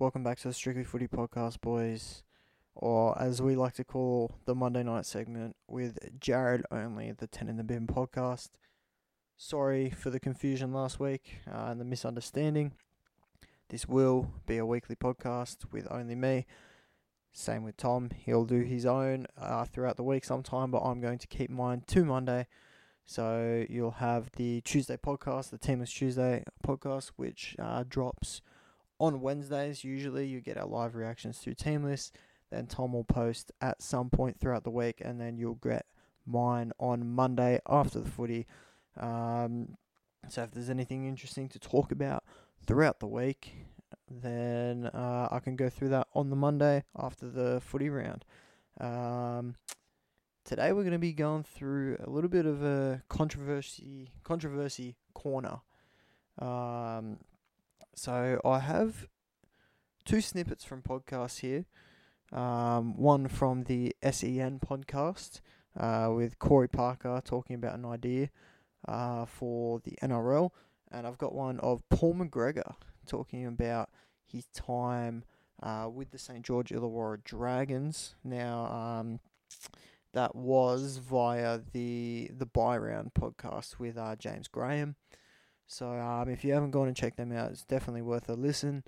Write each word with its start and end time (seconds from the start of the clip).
Welcome 0.00 0.22
back 0.22 0.38
to 0.38 0.48
the 0.48 0.54
Strictly 0.54 0.84
Footy 0.84 1.08
podcast, 1.08 1.60
boys, 1.60 2.22
or 2.76 3.20
as 3.20 3.42
we 3.42 3.56
like 3.56 3.74
to 3.74 3.84
call 3.84 4.30
the 4.44 4.54
Monday 4.54 4.84
night 4.84 5.06
segment 5.06 5.56
with 5.66 5.98
Jarrod 6.20 6.62
only, 6.70 7.10
the 7.10 7.26
10 7.26 7.48
in 7.48 7.56
the 7.56 7.64
Bin 7.64 7.88
podcast. 7.88 8.50
Sorry 9.36 9.90
for 9.90 10.10
the 10.10 10.20
confusion 10.20 10.72
last 10.72 11.00
week 11.00 11.38
uh, 11.52 11.64
and 11.66 11.80
the 11.80 11.84
misunderstanding. 11.84 12.74
This 13.70 13.88
will 13.88 14.30
be 14.46 14.56
a 14.58 14.64
weekly 14.64 14.94
podcast 14.94 15.72
with 15.72 15.88
only 15.90 16.14
me. 16.14 16.46
Same 17.32 17.64
with 17.64 17.76
Tom. 17.76 18.10
He'll 18.14 18.44
do 18.44 18.60
his 18.60 18.86
own 18.86 19.26
uh, 19.36 19.64
throughout 19.64 19.96
the 19.96 20.04
week 20.04 20.24
sometime, 20.24 20.70
but 20.70 20.82
I'm 20.82 21.00
going 21.00 21.18
to 21.18 21.26
keep 21.26 21.50
mine 21.50 21.82
to 21.88 22.04
Monday. 22.04 22.46
So 23.04 23.66
you'll 23.68 23.90
have 23.90 24.30
the 24.36 24.60
Tuesday 24.60 24.96
podcast, 24.96 25.50
the 25.50 25.58
Teamless 25.58 25.92
Tuesday 25.92 26.44
podcast, 26.64 27.10
which 27.16 27.56
uh, 27.58 27.82
drops 27.88 28.42
on 28.98 29.20
Wednesdays. 29.20 29.84
Usually 29.84 30.26
you 30.26 30.40
get 30.40 30.58
our 30.58 30.66
live 30.66 30.94
reactions 30.94 31.40
to 31.40 31.54
Teamless. 31.54 32.10
Then 32.50 32.66
Tom 32.66 32.92
will 32.92 33.04
post 33.04 33.52
at 33.60 33.82
some 33.82 34.10
point 34.10 34.40
throughout 34.40 34.64
the 34.64 34.70
week, 34.70 35.02
and 35.04 35.20
then 35.20 35.36
you'll 35.36 35.54
get 35.54 35.86
mine 36.26 36.72
on 36.78 37.08
Monday 37.08 37.60
after 37.68 38.00
the 38.00 38.08
footy. 38.08 38.46
Um, 38.98 39.76
so 40.28 40.42
if 40.42 40.50
there's 40.52 40.70
anything 40.70 41.06
interesting 41.06 41.48
to 41.50 41.58
talk 41.58 41.92
about 41.92 42.24
throughout 42.66 43.00
the 43.00 43.06
week, 43.06 43.66
then 44.10 44.86
uh, 44.86 45.28
I 45.30 45.40
can 45.40 45.56
go 45.56 45.68
through 45.68 45.90
that 45.90 46.08
on 46.14 46.30
the 46.30 46.36
Monday 46.36 46.84
after 46.96 47.28
the 47.28 47.60
footy 47.60 47.90
round. 47.90 48.24
Um, 48.80 49.56
today 50.44 50.72
we're 50.72 50.82
going 50.82 50.92
to 50.92 50.98
be 50.98 51.12
going 51.12 51.42
through 51.42 51.98
a 52.02 52.08
little 52.08 52.30
bit 52.30 52.46
of 52.46 52.62
a 52.62 53.02
controversy 53.08 54.10
controversy 54.22 54.96
corner. 55.14 55.60
Um, 56.38 57.18
so 57.98 58.40
I 58.44 58.60
have 58.60 59.08
two 60.04 60.20
snippets 60.20 60.64
from 60.64 60.82
podcasts 60.82 61.40
here. 61.40 61.64
Um, 62.32 62.96
one 62.96 63.26
from 63.26 63.64
the 63.64 63.96
SEN 64.02 64.60
podcast 64.60 65.40
uh, 65.76 66.12
with 66.14 66.38
Corey 66.38 66.68
Parker 66.68 67.20
talking 67.24 67.56
about 67.56 67.74
an 67.74 67.84
idea 67.84 68.30
uh, 68.86 69.24
for 69.24 69.80
the 69.80 69.98
NRL, 70.02 70.50
and 70.92 71.06
I've 71.06 71.18
got 71.18 71.34
one 71.34 71.58
of 71.60 71.82
Paul 71.88 72.14
McGregor 72.14 72.74
talking 73.06 73.46
about 73.46 73.90
his 74.24 74.46
time 74.54 75.24
uh, 75.62 75.88
with 75.92 76.10
the 76.10 76.18
St 76.18 76.44
George 76.44 76.68
Illawarra 76.68 77.24
Dragons. 77.24 78.14
Now, 78.22 78.66
um, 78.66 79.20
that 80.12 80.36
was 80.36 80.98
via 80.98 81.60
the 81.72 82.30
the 82.36 82.46
Bye 82.46 82.78
Round 82.78 83.12
podcast 83.14 83.78
with 83.78 83.98
uh, 83.98 84.14
James 84.16 84.46
Graham. 84.46 84.96
So 85.68 85.92
um, 85.92 86.28
if 86.28 86.44
you 86.44 86.52
haven't 86.54 86.72
gone 86.72 86.88
and 86.88 86.96
checked 86.96 87.18
them 87.18 87.30
out, 87.30 87.50
it's 87.50 87.62
definitely 87.62 88.02
worth 88.02 88.28
a 88.28 88.34
listen. 88.34 88.82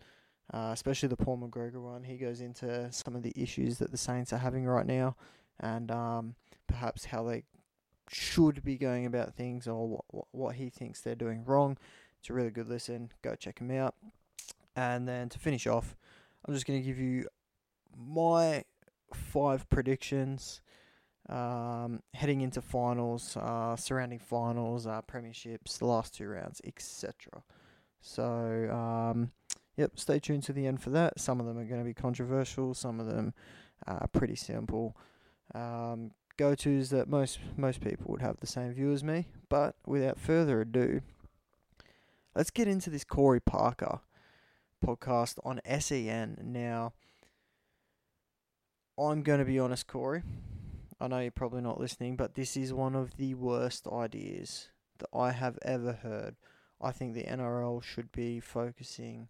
Uh, 0.53 0.71
especially 0.73 1.09
the 1.09 1.17
Paul 1.17 1.39
McGregor 1.39 1.81
one. 1.81 2.03
He 2.03 2.17
goes 2.17 2.41
into 2.41 2.91
some 2.91 3.15
of 3.15 3.23
the 3.23 3.33
issues 3.37 3.79
that 3.79 3.93
the 3.93 3.97
Saints 3.97 4.33
are 4.33 4.39
having 4.39 4.67
right 4.67 4.87
now, 4.87 5.15
and 5.61 5.93
um, 5.93 6.35
perhaps 6.67 7.05
how 7.05 7.23
they 7.23 7.45
should 8.09 8.65
be 8.65 8.77
going 8.77 9.07
about 9.07 9.35
things 9.35 9.69
or 9.69 9.87
what, 9.87 10.27
what 10.33 10.57
he 10.57 10.69
thinks 10.69 11.01
they're 11.01 11.15
doing 11.15 11.45
wrong. 11.45 11.79
It's 12.19 12.31
a 12.31 12.33
really 12.33 12.51
good 12.51 12.69
listen. 12.69 13.13
Go 13.23 13.37
check 13.37 13.61
him 13.61 13.71
out. 13.71 13.95
And 14.75 15.07
then 15.07 15.29
to 15.29 15.39
finish 15.39 15.69
off, 15.69 15.97
I'm 16.45 16.53
just 16.53 16.67
going 16.67 16.81
to 16.81 16.87
give 16.87 16.99
you 16.99 17.29
my 17.97 18.65
five 19.15 19.69
predictions 19.71 20.61
um, 21.31 22.03
heading 22.13 22.41
into 22.41 22.61
finals, 22.61 23.37
uh, 23.37 23.77
surrounding 23.77 24.19
finals, 24.19 24.87
uh, 24.87 25.01
premierships, 25.03 25.79
the 25.79 25.87
last 25.87 26.15
two 26.15 26.29
rounds, 26.29 26.61
etc. 26.65 27.43
So, 28.01 28.71
um, 28.71 29.31
yep, 29.77 29.93
stay 29.99 30.19
tuned 30.19 30.43
to 30.45 30.53
the 30.53 30.67
end 30.67 30.83
for 30.83 30.91
that. 30.91 31.21
Some 31.21 31.39
of 31.41 31.47
them 31.47 31.57
are 31.57 31.65
going 31.65 31.81
to 31.81 31.85
be 31.85 31.95
controversial, 31.95 32.75
some 32.75 32.99
of 32.99 33.07
them 33.07 33.33
are 33.87 34.09
pretty 34.09 34.37
simple. 34.37 34.97
Um, 35.55 36.11
go 36.37 36.55
tos 36.55 36.91
that 36.91 37.09
most 37.09 37.39
most 37.57 37.81
people 37.81 38.07
would 38.11 38.23
have 38.23 38.39
the 38.41 38.47
same 38.47 38.73
view 38.73 38.93
as 38.93 39.05
me. 39.05 39.27
But 39.49 39.77
without 39.87 40.19
further 40.19 40.61
ado, 40.63 41.03
let's 42.35 42.51
get 42.51 42.67
into 42.67 42.91
this 42.91 43.05
Corey 43.05 43.41
Parker 43.41 44.01
podcast 44.85 45.39
on 45.45 45.61
SEN. 45.79 46.39
Now, 46.43 46.93
I'm 48.99 49.23
going 49.23 49.39
to 49.39 49.45
be 49.45 49.59
honest, 49.59 49.87
Corey. 49.87 50.23
I 51.01 51.09
know 51.09 51.19
you're 51.21 51.31
probably 51.31 51.63
not 51.63 51.81
listening, 51.81 52.17
but 52.17 52.35
this 52.35 52.57
is 52.57 52.75
one 52.75 52.95
of 52.95 53.17
the 53.17 53.35
worst 53.35 53.89
ideas 53.91 54.69
that 54.99 55.09
I 55.17 55.33
have 55.33 55.59
ever 55.63 55.93
heard. 55.93 56.37
I 56.81 56.93
think 56.93 57.15
the 57.15 57.25
NRL 57.25 57.83
should 57.83 58.13
be 58.13 58.39
focusing 58.39 59.29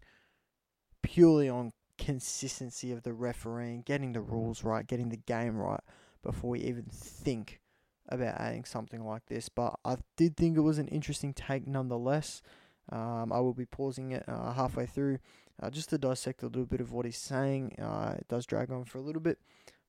purely 1.01 1.47
on 1.47 1.71
consistency 1.97 2.91
of 2.91 3.03
the 3.03 3.13
refereeing, 3.13 3.83
getting 3.83 4.13
the 4.13 4.21
rules 4.21 4.63
right, 4.63 4.85
getting 4.85 5.09
the 5.09 5.17
game 5.17 5.57
right 5.57 5.81
before 6.23 6.51
we 6.51 6.59
even 6.61 6.85
think 6.91 7.61
about 8.09 8.39
adding 8.39 8.65
something 8.65 9.05
like 9.05 9.25
this. 9.27 9.47
But 9.47 9.79
I 9.85 9.97
did 10.17 10.35
think 10.35 10.57
it 10.57 10.61
was 10.61 10.77
an 10.77 10.87
interesting 10.89 11.33
take 11.33 11.67
nonetheless. 11.67 12.41
Um, 12.89 13.31
I 13.31 13.39
will 13.39 13.53
be 13.53 13.65
pausing 13.65 14.11
it 14.11 14.25
uh, 14.27 14.53
halfway 14.53 14.85
through 14.85 15.19
uh, 15.61 15.69
just 15.69 15.89
to 15.89 15.97
dissect 15.97 16.43
a 16.43 16.47
little 16.47 16.65
bit 16.65 16.81
of 16.81 16.91
what 16.91 17.05
he's 17.05 17.17
saying. 17.17 17.77
Uh, 17.79 18.15
it 18.17 18.27
does 18.27 18.45
drag 18.45 18.71
on 18.71 18.83
for 18.83 18.97
a 18.97 19.01
little 19.01 19.21
bit, 19.21 19.39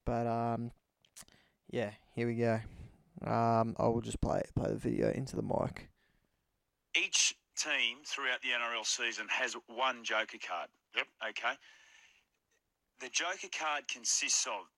but 0.04 0.26
um, 0.26 0.70
yeah, 1.72 1.90
here 2.14 2.28
we 2.28 2.36
go. 2.36 2.60
Um, 3.26 3.74
I 3.78 3.88
will 3.88 4.00
just 4.00 4.20
play 4.20 4.42
play 4.54 4.68
the 4.70 4.76
video 4.76 5.10
into 5.10 5.34
the 5.36 5.42
mic. 5.42 5.88
Each 6.94 7.34
team 7.56 7.98
throughout 8.04 8.42
the 8.42 8.48
NRL 8.48 8.84
season 8.84 9.26
has 9.30 9.56
one 9.66 10.04
Joker 10.04 10.38
card. 10.46 10.68
Yep. 10.94 11.06
Okay. 11.30 11.54
The 13.00 13.08
Joker 13.08 13.48
card 13.58 13.88
consists 13.88 14.46
of 14.46 14.68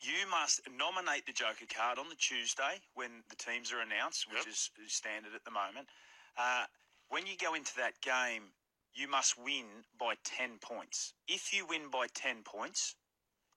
you 0.00 0.26
must 0.30 0.62
nominate 0.76 1.26
the 1.26 1.32
Joker 1.32 1.66
card 1.68 1.98
on 1.98 2.08
the 2.08 2.14
Tuesday 2.16 2.80
when 2.94 3.22
the 3.28 3.36
teams 3.36 3.72
are 3.72 3.80
announced, 3.80 4.26
which 4.28 4.38
Yep. 4.38 4.48
is 4.48 4.70
is 4.84 4.92
standard 4.92 5.34
at 5.34 5.44
the 5.44 5.50
moment. 5.50 5.88
Uh, 6.36 6.66
when 7.08 7.26
you 7.26 7.36
go 7.36 7.54
into 7.54 7.74
that 7.76 8.00
game, 8.00 8.52
you 8.94 9.08
must 9.08 9.36
win 9.38 9.84
by 9.98 10.14
10 10.24 10.58
points. 10.58 11.14
If 11.26 11.52
you 11.52 11.66
win 11.66 11.90
by 11.90 12.06
10 12.14 12.42
points, 12.44 12.96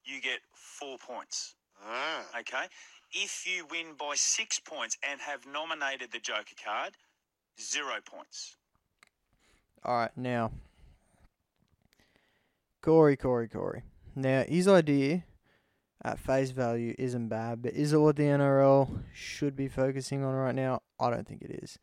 you 0.03 0.19
get 0.21 0.39
four 0.53 0.97
points. 0.97 1.55
Ah. 1.87 2.23
Okay. 2.39 2.65
If 3.13 3.45
you 3.45 3.65
win 3.69 3.95
by 3.99 4.15
six 4.15 4.59
points 4.59 4.97
and 5.09 5.19
have 5.19 5.45
nominated 5.45 6.11
the 6.11 6.19
Joker 6.19 6.55
card, 6.63 6.93
zero 7.59 7.95
points. 8.05 8.55
All 9.83 9.97
right, 9.97 10.15
now, 10.15 10.51
Corey, 12.81 13.17
Corey, 13.17 13.47
Corey. 13.47 13.83
Now, 14.15 14.43
his 14.47 14.67
idea 14.67 15.23
at 16.03 16.19
face 16.19 16.51
value 16.51 16.95
isn't 16.97 17.27
bad, 17.27 17.61
but 17.61 17.73
is 17.73 17.93
it 17.93 17.97
what 17.97 18.15
the 18.15 18.23
NRL 18.23 19.03
should 19.13 19.55
be 19.55 19.67
focusing 19.67 20.23
on 20.23 20.33
right 20.33 20.55
now? 20.55 20.81
I 20.99 21.09
don't 21.09 21.27
think 21.27 21.41
it 21.41 21.59
is. 21.63 21.77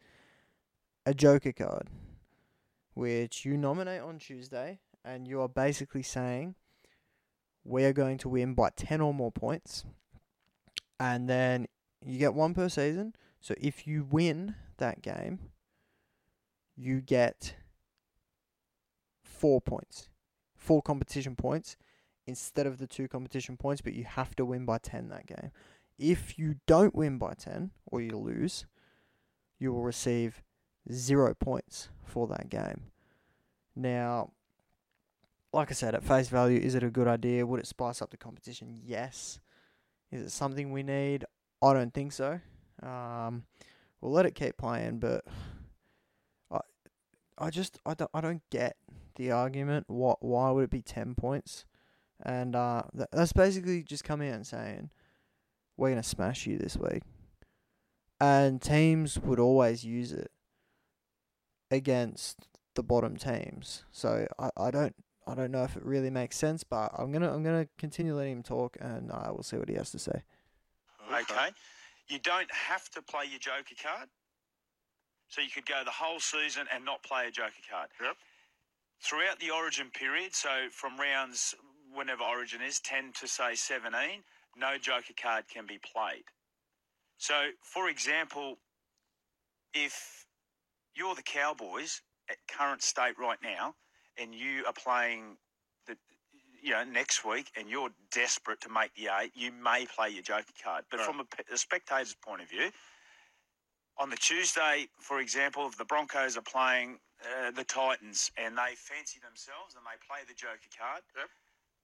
A 1.06 1.14
Joker 1.14 1.52
card, 1.52 1.88
which 2.94 3.44
you 3.44 3.56
nominate 3.56 4.00
on 4.00 4.18
Tuesday, 4.18 4.80
and 5.04 5.26
you 5.28 5.40
are 5.40 5.48
basically 5.48 6.02
saying 6.02 6.54
we 7.68 7.84
are 7.84 7.92
going 7.92 8.16
to 8.18 8.28
win 8.30 8.54
by 8.54 8.70
10 8.70 9.00
or 9.00 9.12
more 9.12 9.30
points, 9.30 9.84
and 10.98 11.28
then 11.28 11.66
you 12.04 12.18
get 12.18 12.34
one 12.34 12.54
per 12.54 12.68
season. 12.68 13.14
So 13.40 13.54
if 13.60 13.86
you 13.86 14.06
win 14.10 14.54
that 14.78 15.02
game, 15.02 15.38
you 16.76 17.00
get 17.00 17.54
four 19.22 19.60
points, 19.60 20.08
four 20.56 20.80
competition 20.80 21.36
points 21.36 21.76
instead 22.26 22.66
of 22.66 22.78
the 22.78 22.86
two 22.86 23.06
competition 23.06 23.56
points, 23.56 23.82
but 23.82 23.92
you 23.92 24.04
have 24.04 24.34
to 24.36 24.44
win 24.44 24.64
by 24.64 24.78
10 24.78 25.08
that 25.10 25.26
game. 25.26 25.50
If 25.98 26.38
you 26.38 26.56
don't 26.66 26.94
win 26.94 27.18
by 27.18 27.34
10 27.34 27.70
or 27.86 28.00
you 28.00 28.16
lose, 28.16 28.66
you 29.58 29.72
will 29.72 29.82
receive 29.82 30.42
zero 30.90 31.34
points 31.34 31.90
for 32.04 32.26
that 32.28 32.48
game. 32.48 32.84
Now, 33.76 34.32
like 35.58 35.70
I 35.72 35.74
said, 35.74 35.94
at 35.96 36.04
face 36.04 36.28
value, 36.28 36.60
is 36.60 36.76
it 36.76 36.84
a 36.84 36.90
good 36.90 37.08
idea? 37.08 37.44
Would 37.44 37.58
it 37.58 37.66
spice 37.66 38.00
up 38.00 38.10
the 38.10 38.16
competition? 38.16 38.80
Yes. 38.84 39.40
Is 40.12 40.22
it 40.22 40.30
something 40.30 40.70
we 40.70 40.84
need? 40.84 41.24
I 41.60 41.72
don't 41.72 41.92
think 41.92 42.12
so. 42.12 42.40
Um, 42.80 43.42
we'll 44.00 44.12
let 44.12 44.24
it 44.24 44.36
keep 44.36 44.56
playing, 44.56 45.00
but 45.00 45.24
I, 46.52 46.60
I 47.36 47.50
just 47.50 47.80
I 47.84 47.94
don't 47.94 48.10
I 48.14 48.20
don't 48.20 48.42
get 48.50 48.76
the 49.16 49.32
argument. 49.32 49.86
What 49.88 50.24
why 50.24 50.50
would 50.50 50.64
it 50.64 50.70
be 50.70 50.80
ten 50.80 51.16
points? 51.16 51.64
And 52.22 52.54
uh, 52.54 52.82
th- 52.96 53.08
that's 53.12 53.32
basically 53.32 53.82
just 53.82 54.04
coming 54.04 54.28
out 54.28 54.36
and 54.36 54.46
saying 54.46 54.90
we're 55.76 55.90
gonna 55.90 56.04
smash 56.04 56.46
you 56.46 56.56
this 56.56 56.76
week, 56.76 57.02
and 58.20 58.62
teams 58.62 59.18
would 59.18 59.40
always 59.40 59.84
use 59.84 60.12
it 60.12 60.30
against 61.70 62.46
the 62.76 62.84
bottom 62.84 63.16
teams. 63.16 63.84
So 63.90 64.28
I, 64.38 64.50
I 64.56 64.70
don't 64.70 64.94
I 65.28 65.34
don't 65.34 65.50
know 65.50 65.62
if 65.62 65.76
it 65.76 65.84
really 65.84 66.10
makes 66.10 66.36
sense, 66.36 66.64
but 66.64 66.90
I'm 66.96 67.12
gonna 67.12 67.32
I'm 67.32 67.42
gonna 67.42 67.68
continue 67.76 68.16
letting 68.16 68.32
him 68.32 68.42
talk, 68.42 68.76
and 68.80 69.12
uh, 69.12 69.28
we'll 69.30 69.42
see 69.42 69.56
what 69.58 69.68
he 69.68 69.74
has 69.74 69.90
to 69.90 69.98
say. 69.98 70.22
Okay. 71.12 71.48
You 72.08 72.18
don't 72.18 72.50
have 72.50 72.88
to 72.90 73.02
play 73.02 73.24
your 73.28 73.38
Joker 73.38 73.74
card. 73.82 74.08
So 75.28 75.42
you 75.42 75.50
could 75.50 75.66
go 75.66 75.82
the 75.84 75.90
whole 75.90 76.20
season 76.20 76.66
and 76.74 76.84
not 76.84 77.02
play 77.02 77.26
a 77.28 77.30
Joker 77.30 77.52
card. 77.70 77.88
Yep. 78.02 78.16
throughout 79.02 79.38
the 79.38 79.50
origin 79.50 79.90
period, 79.90 80.34
so 80.34 80.48
from 80.70 80.98
rounds 80.98 81.54
whenever 81.92 82.22
origin 82.22 82.62
is, 82.62 82.80
10 82.80 83.12
to 83.20 83.28
say 83.28 83.54
17, 83.54 84.22
no 84.56 84.76
joker 84.78 85.14
card 85.20 85.44
can 85.52 85.66
be 85.66 85.78
played. 85.78 86.24
So, 87.16 87.50
for 87.62 87.88
example, 87.88 88.58
if 89.74 90.26
you're 90.94 91.14
the 91.14 91.22
Cowboys 91.22 92.02
at 92.30 92.36
current 92.48 92.82
state 92.82 93.18
right 93.18 93.38
now 93.42 93.74
and 94.20 94.34
you 94.34 94.64
are 94.66 94.72
playing 94.72 95.36
the 95.86 95.96
you 96.62 96.70
know 96.72 96.84
next 96.84 97.24
week 97.24 97.50
and 97.56 97.68
you're 97.68 97.90
desperate 98.12 98.60
to 98.62 98.68
make 98.68 98.94
the 98.94 99.08
eight, 99.20 99.32
you 99.34 99.52
may 99.52 99.86
play 99.86 100.08
your 100.10 100.22
joker 100.22 100.52
card. 100.62 100.84
But 100.90 100.98
Right. 100.98 101.06
from 101.06 101.20
a, 101.20 101.54
a 101.54 101.56
spectator's 101.56 102.14
point 102.14 102.42
of 102.42 102.48
view, 102.50 102.70
on 103.98 104.10
the 104.10 104.16
Tuesday, 104.16 104.88
for 105.00 105.20
example, 105.20 105.66
if 105.66 105.76
the 105.76 105.84
Broncos 105.84 106.36
are 106.36 106.42
playing 106.42 106.98
uh, 107.24 107.50
the 107.50 107.64
Titans 107.64 108.30
and 108.36 108.56
they 108.56 108.74
fancy 108.76 109.18
themselves 109.20 109.74
and 109.74 109.82
they 109.84 109.98
play 110.06 110.20
the 110.28 110.34
joker 110.34 110.70
card, 110.78 111.02
Yep. 111.16 111.26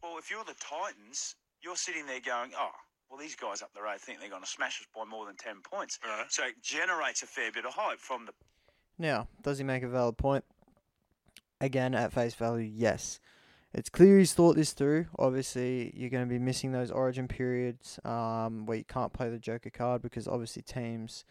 well, 0.02 0.18
if 0.18 0.30
you're 0.30 0.44
the 0.44 0.54
Titans, 0.60 1.34
you're 1.60 1.76
sitting 1.76 2.06
there 2.06 2.20
going, 2.20 2.52
oh, 2.56 2.70
well, 3.10 3.18
these 3.18 3.34
guys 3.34 3.62
up 3.62 3.72
the 3.74 3.82
road 3.82 4.00
think 4.00 4.20
they're 4.20 4.30
going 4.30 4.42
to 4.42 4.48
smash 4.48 4.80
us 4.80 4.86
by 4.94 5.04
more 5.04 5.26
than 5.26 5.36
10 5.36 5.56
points. 5.62 5.98
Right. 6.04 6.24
So 6.30 6.44
it 6.44 6.62
generates 6.62 7.22
a 7.22 7.26
fair 7.26 7.50
bit 7.52 7.64
of 7.64 7.72
hype 7.74 7.98
from 7.98 8.26
the 8.26 8.32
Now, 8.98 9.26
does 9.42 9.58
he 9.58 9.64
make 9.64 9.82
a 9.82 9.88
valid 9.88 10.16
point? 10.16 10.44
Again, 11.64 11.94
at 11.94 12.12
face 12.12 12.34
value, 12.34 12.70
yes. 12.70 13.20
It's 13.72 13.88
clear 13.88 14.18
he's 14.18 14.34
thought 14.34 14.54
this 14.54 14.74
through. 14.74 15.06
Obviously, 15.18 15.90
you're 15.96 16.10
going 16.10 16.28
to 16.28 16.28
be 16.28 16.38
missing 16.38 16.72
those 16.72 16.90
origin 16.90 17.26
periods 17.26 17.98
um, 18.04 18.66
where 18.66 18.76
you 18.76 18.84
can't 18.84 19.14
play 19.14 19.30
the 19.30 19.38
Joker 19.38 19.70
card 19.70 20.02
because 20.02 20.28
obviously 20.28 20.60
teams 20.60 21.24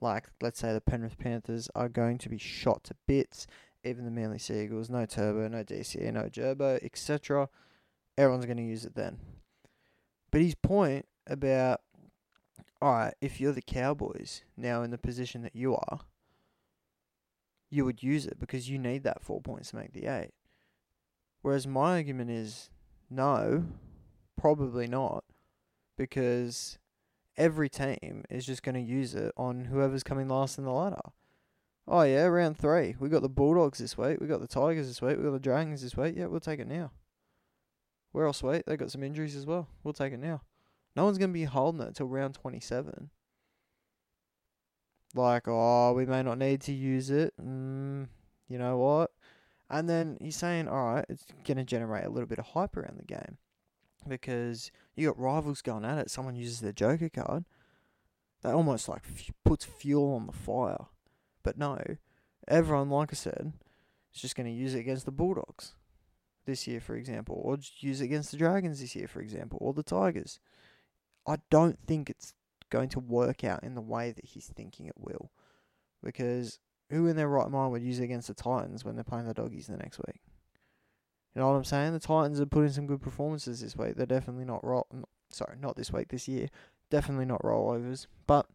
like, 0.00 0.24
let's 0.40 0.58
say, 0.58 0.72
the 0.72 0.80
Penrith 0.80 1.18
Panthers 1.18 1.68
are 1.74 1.90
going 1.90 2.16
to 2.16 2.30
be 2.30 2.38
shot 2.38 2.82
to 2.84 2.94
bits. 3.06 3.46
Even 3.84 4.06
the 4.06 4.10
Manly 4.10 4.38
Seagulls, 4.38 4.88
no 4.88 5.04
Turbo, 5.04 5.48
no 5.48 5.62
DCA, 5.62 6.10
no 6.14 6.30
Gerbo, 6.30 6.82
etc. 6.82 7.50
Everyone's 8.16 8.46
going 8.46 8.56
to 8.56 8.62
use 8.62 8.86
it 8.86 8.94
then. 8.94 9.18
But 10.30 10.40
his 10.40 10.54
point 10.54 11.04
about, 11.26 11.82
alright, 12.82 13.16
if 13.20 13.38
you're 13.38 13.52
the 13.52 13.60
Cowboys 13.60 14.44
now 14.56 14.82
in 14.82 14.92
the 14.92 14.96
position 14.96 15.42
that 15.42 15.54
you 15.54 15.76
are, 15.76 16.00
you 17.74 17.84
would 17.84 18.02
use 18.02 18.26
it 18.26 18.38
because 18.38 18.70
you 18.70 18.78
need 18.78 19.02
that 19.02 19.22
four 19.22 19.40
points 19.40 19.70
to 19.70 19.76
make 19.76 19.92
the 19.92 20.06
eight. 20.06 20.30
Whereas 21.42 21.66
my 21.66 21.96
argument 21.96 22.30
is 22.30 22.70
no, 23.10 23.64
probably 24.36 24.86
not, 24.86 25.24
because 25.98 26.78
every 27.36 27.68
team 27.68 28.24
is 28.30 28.46
just 28.46 28.62
going 28.62 28.76
to 28.76 28.80
use 28.80 29.14
it 29.14 29.32
on 29.36 29.66
whoever's 29.66 30.04
coming 30.04 30.28
last 30.28 30.56
in 30.56 30.64
the 30.64 30.70
ladder. 30.70 31.00
Oh 31.86 32.02
yeah, 32.02 32.24
round 32.24 32.56
three. 32.56 32.96
We 32.98 33.08
got 33.08 33.22
the 33.22 33.28
Bulldogs 33.28 33.78
this 33.78 33.98
week. 33.98 34.18
We 34.20 34.26
got 34.26 34.40
the 34.40 34.46
Tigers 34.46 34.86
this 34.86 35.02
week. 35.02 35.18
We 35.18 35.24
got 35.24 35.32
the 35.32 35.38
Dragons 35.38 35.82
this 35.82 35.96
week. 35.96 36.14
Yeah, 36.16 36.26
we'll 36.26 36.40
take 36.40 36.60
it 36.60 36.68
now. 36.68 36.92
We're 38.12 38.26
all 38.26 38.32
sweet. 38.32 38.64
They 38.66 38.76
got 38.76 38.90
some 38.90 39.02
injuries 39.02 39.36
as 39.36 39.44
well. 39.44 39.68
We'll 39.82 39.92
take 39.92 40.12
it 40.12 40.20
now. 40.20 40.42
No 40.96 41.04
one's 41.04 41.18
going 41.18 41.30
to 41.30 41.34
be 41.34 41.44
holding 41.44 41.82
it 41.82 41.88
until 41.88 42.06
round 42.06 42.34
twenty-seven 42.34 43.10
like, 45.14 45.44
oh, 45.46 45.92
we 45.92 46.06
may 46.06 46.22
not 46.22 46.38
need 46.38 46.60
to 46.62 46.72
use 46.72 47.10
it. 47.10 47.34
Mm, 47.40 48.08
you 48.48 48.58
know 48.58 48.78
what? 48.78 49.12
And 49.70 49.88
then 49.88 50.18
he's 50.20 50.36
saying, 50.36 50.68
all 50.68 50.94
right, 50.94 51.06
it's 51.08 51.26
going 51.44 51.56
to 51.56 51.64
generate 51.64 52.04
a 52.04 52.10
little 52.10 52.26
bit 52.26 52.38
of 52.38 52.46
hype 52.46 52.76
around 52.76 52.98
the 52.98 53.04
game 53.04 53.38
because 54.06 54.70
you 54.94 55.08
got 55.08 55.18
rivals 55.18 55.62
going 55.62 55.84
at 55.84 55.98
it. 55.98 56.10
Someone 56.10 56.36
uses 56.36 56.60
their 56.60 56.72
Joker 56.72 57.08
card. 57.08 57.44
That 58.42 58.54
almost 58.54 58.88
like 58.88 59.02
f- 59.06 59.30
puts 59.44 59.64
fuel 59.64 60.14
on 60.14 60.26
the 60.26 60.32
fire. 60.32 60.86
But 61.42 61.56
no, 61.56 61.78
everyone, 62.46 62.90
like 62.90 63.12
I 63.12 63.16
said, 63.16 63.54
is 64.14 64.20
just 64.20 64.36
going 64.36 64.46
to 64.46 64.52
use 64.52 64.74
it 64.74 64.80
against 64.80 65.06
the 65.06 65.12
Bulldogs 65.12 65.74
this 66.44 66.66
year, 66.66 66.80
for 66.80 66.94
example, 66.94 67.40
or 67.42 67.56
use 67.78 68.00
it 68.00 68.04
against 68.04 68.30
the 68.30 68.36
Dragons 68.36 68.80
this 68.80 68.94
year, 68.94 69.08
for 69.08 69.20
example, 69.20 69.58
or 69.60 69.72
the 69.72 69.82
Tigers. 69.82 70.40
I 71.26 71.36
don't 71.50 71.78
think 71.86 72.10
it's 72.10 72.34
going 72.74 72.88
to 72.90 73.00
work 73.00 73.44
out 73.44 73.62
in 73.62 73.74
the 73.74 73.80
way 73.80 74.10
that 74.10 74.24
he's 74.24 74.46
thinking 74.46 74.86
it 74.86 74.98
will. 74.98 75.30
Because 76.02 76.58
who 76.90 77.06
in 77.06 77.16
their 77.16 77.28
right 77.28 77.48
mind 77.48 77.72
would 77.72 77.82
use 77.82 78.00
it 78.00 78.04
against 78.04 78.28
the 78.28 78.34
Titans 78.34 78.84
when 78.84 78.96
they're 78.96 79.04
playing 79.04 79.26
the 79.26 79.34
doggies 79.34 79.68
the 79.68 79.76
next 79.76 79.98
week? 80.06 80.20
You 81.34 81.40
know 81.40 81.48
what 81.48 81.56
I'm 81.56 81.64
saying? 81.64 81.92
The 81.92 82.00
Titans 82.00 82.40
are 82.40 82.46
putting 82.46 82.72
some 82.72 82.86
good 82.86 83.00
performances 83.00 83.60
this 83.60 83.76
week. 83.76 83.94
They're 83.96 84.06
definitely 84.06 84.44
not 84.44 84.64
roll. 84.64 84.86
Sorry, 85.30 85.56
not 85.60 85.76
this 85.76 85.92
week. 85.92 86.08
This 86.08 86.28
year, 86.28 86.48
definitely 86.90 87.26
not 87.26 87.42
rollovers. 87.42 88.06
But 88.26 88.46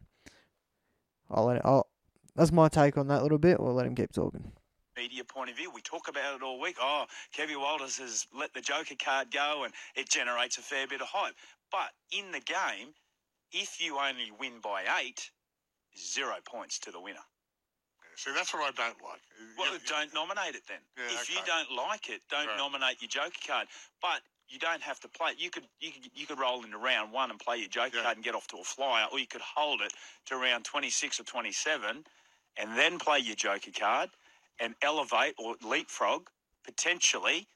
I'll 1.30 1.46
let 1.46 1.56
it. 1.56 1.62
I'll, 1.64 1.88
that's 2.36 2.52
my 2.52 2.68
take 2.68 2.96
on 2.96 3.08
that 3.08 3.22
little 3.22 3.38
bit. 3.38 3.58
We'll 3.60 3.74
let 3.74 3.86
him 3.86 3.94
keep 3.94 4.12
talking. 4.12 4.52
media 4.96 5.24
point 5.24 5.50
of 5.50 5.56
view. 5.56 5.70
We 5.74 5.80
talk 5.82 6.08
about 6.08 6.36
it 6.36 6.42
all 6.42 6.60
week. 6.60 6.76
Oh, 6.80 7.04
Kevin 7.32 7.60
Walters 7.60 7.98
has 7.98 8.26
let 8.32 8.54
the 8.54 8.60
Joker 8.60 8.94
card 9.02 9.30
go 9.30 9.64
and 9.64 9.72
it 9.94 10.08
generates 10.08 10.56
a 10.58 10.62
fair 10.62 10.86
bit 10.86 11.00
of 11.00 11.08
hype. 11.10 11.34
But 11.70 11.90
in 12.12 12.32
the 12.32 12.40
game, 12.40 12.94
if 13.52 13.80
you 13.80 13.98
only 13.98 14.30
win 14.38 14.60
by 14.62 14.84
eight, 15.02 15.30
zero 15.98 16.36
points 16.44 16.78
to 16.80 16.90
the 16.90 17.00
winner. 17.00 17.24
See, 18.16 18.32
that's 18.34 18.52
what 18.52 18.62
I 18.62 18.70
don't 18.72 19.00
like. 19.02 19.20
Well, 19.56 19.72
You- 19.72 19.78
don't 19.80 20.12
nominate 20.12 20.54
it 20.54 20.66
then. 20.66 20.80
Yeah, 20.96 21.04
if 21.20 21.30
you 21.30 21.40
don't 21.46 21.70
like 21.72 22.10
it, 22.10 22.26
don't 22.28 22.46
Right. 22.48 22.56
nominate 22.56 23.00
your 23.00 23.08
Joker 23.08 23.38
card. 23.46 23.68
But 24.02 24.22
you 24.48 24.58
don't 24.58 24.82
have 24.82 25.00
to 25.00 25.08
play 25.08 25.32
it. 25.32 25.38
You 25.38 25.48
could 25.50 25.68
you 25.78 25.92
could 25.92 26.10
you 26.14 26.26
could 26.26 26.38
roll 26.38 26.62
into 26.64 26.76
round 26.76 27.12
one 27.12 27.30
and 27.30 27.40
play 27.40 27.56
your 27.58 27.68
Joker 27.68 27.96
Yeah. 27.98 28.02
card 28.02 28.16
and 28.18 28.24
get 28.24 28.34
off 28.34 28.46
to 28.48 28.58
a 28.58 28.64
flyer, 28.64 29.06
or 29.06 29.18
you 29.18 29.26
could 29.26 29.40
hold 29.40 29.80
it 29.80 29.94
to 30.26 30.36
round 30.36 30.64
twenty 30.66 30.90
six 30.90 31.18
or 31.18 31.24
twenty 31.24 31.52
seven, 31.52 32.04
and 32.56 32.76
then 32.76 32.98
play 32.98 33.20
your 33.20 33.36
Joker 33.36 33.70
card 33.72 34.10
and 34.58 34.74
elevate 34.82 35.34
or 35.38 35.56
leapfrog 35.62 36.28
potentially, 36.64 37.48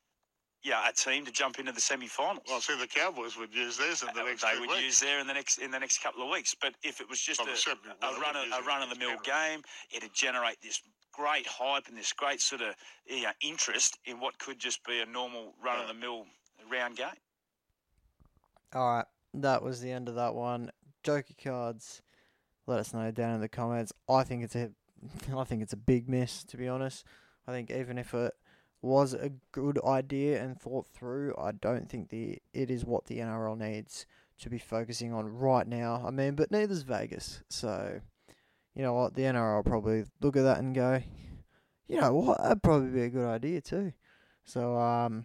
yeah, 0.65 0.89
a 0.89 0.93
team 0.93 1.27
to 1.27 1.31
jump 1.31 1.59
into 1.59 1.73
the 1.73 1.81
semi-finals. 1.81 2.45
Well, 2.49 2.61
see, 2.61 2.77
the 2.79 2.87
Cowboys 2.87 3.37
would 3.37 3.55
use 3.55 3.77
theirs 3.77 4.03
in 4.03 4.09
the 4.15 4.23
Uh, 4.23 4.25
next 4.25 4.43
they 4.43 4.55
two 4.55 4.61
would 4.61 4.71
weeks. 4.71 4.83
use 4.83 5.01
there 5.01 5.19
in 5.21 5.27
the 5.27 5.35
next 5.35 5.59
in 5.59 5.71
the 5.71 5.79
next 5.79 5.99
couple 6.03 6.23
of 6.23 6.31
weeks. 6.31 6.55
But 6.61 6.75
if 6.83 7.01
it 7.01 7.09
was 7.09 7.21
just 7.21 7.41
Well, 7.41 7.51
a, 7.51 7.55
they 8.01 8.07
a 8.09 8.21
run 8.21 8.35
of, 8.35 8.45
a 8.53 8.63
run 8.67 8.83
of 8.83 8.89
the 8.89 8.97
mill 8.97 9.19
game, 9.23 9.63
it'd 9.95 10.15
generate 10.15 10.61
this 10.63 10.81
great 11.13 11.47
hype 11.47 11.87
and 11.89 11.97
this 11.97 12.13
great 12.13 12.41
sort 12.41 12.63
of 12.63 12.75
you 13.07 13.23
know, 13.23 13.31
interest 13.41 13.99
in 14.07 14.19
what 14.21 14.39
could 14.39 14.59
just 14.59 14.83
be 14.85 15.01
a 15.01 15.07
normal 15.07 15.55
run 15.63 15.81
of 15.81 15.87
the 15.87 15.95
mill 15.95 16.25
round 16.71 16.97
game. 16.97 17.07
All 18.75 18.97
right, 18.97 19.07
that 19.35 19.63
was 19.63 19.81
the 19.81 19.93
end 19.93 20.09
of 20.09 20.15
that 20.17 20.35
one. 20.35 20.71
Joker 21.03 21.35
cards. 21.43 22.03
Let 22.67 22.81
us 22.81 22.95
know 22.95 23.11
down 23.11 23.35
in 23.35 23.41
the 23.43 23.49
comments. 23.49 23.93
I 24.09 24.25
think 24.25 24.43
it's 24.43 24.57
a, 24.57 24.71
I 25.37 25.45
think 25.45 25.63
it's 25.63 25.75
a 25.75 25.77
big 25.79 26.09
miss 26.09 26.43
to 26.45 26.57
be 26.57 26.67
honest. 26.69 27.05
I 27.47 27.53
think 27.53 27.71
even 27.71 27.99
if 27.99 28.15
it 28.15 28.33
was 28.85 29.15
a 29.15 29.31
good 29.51 29.79
idea 29.83 30.43
and 30.43 30.61
thought 30.61 30.87
through, 30.87 31.35
I 31.39 31.53
don't 31.53 31.89
think 31.89 32.11
the 32.11 32.39
it 32.53 32.71
is 32.71 32.85
what 32.85 33.07
the 33.07 33.19
NRL 33.19 33.59
needs 33.59 34.07
to 34.41 34.51
be 34.51 34.59
focusing 34.59 35.13
on 35.13 35.27
right 35.27 35.67
now. 35.67 36.05
I 36.07 36.11
mean, 36.11 36.35
but 36.35 36.51
neither's 36.51 36.83
Vegas, 36.83 37.43
so 37.49 38.01
you 38.75 38.83
know 38.83 38.93
what? 38.93 39.15
The 39.15 39.23
NRL 39.23 39.65
probably 39.65 40.05
look 40.21 40.37
at 40.37 40.43
that 40.43 40.59
and 40.59 40.75
go, 40.75 41.03
you 41.87 42.01
know 42.01 42.13
what? 42.15 42.43
That'd 42.43 42.63
probably 42.63 42.91
be 42.91 43.03
a 43.03 43.11
good 43.11 43.27
idea 43.27 43.63
too. 43.63 43.93
So 44.45 44.77
um, 44.77 45.25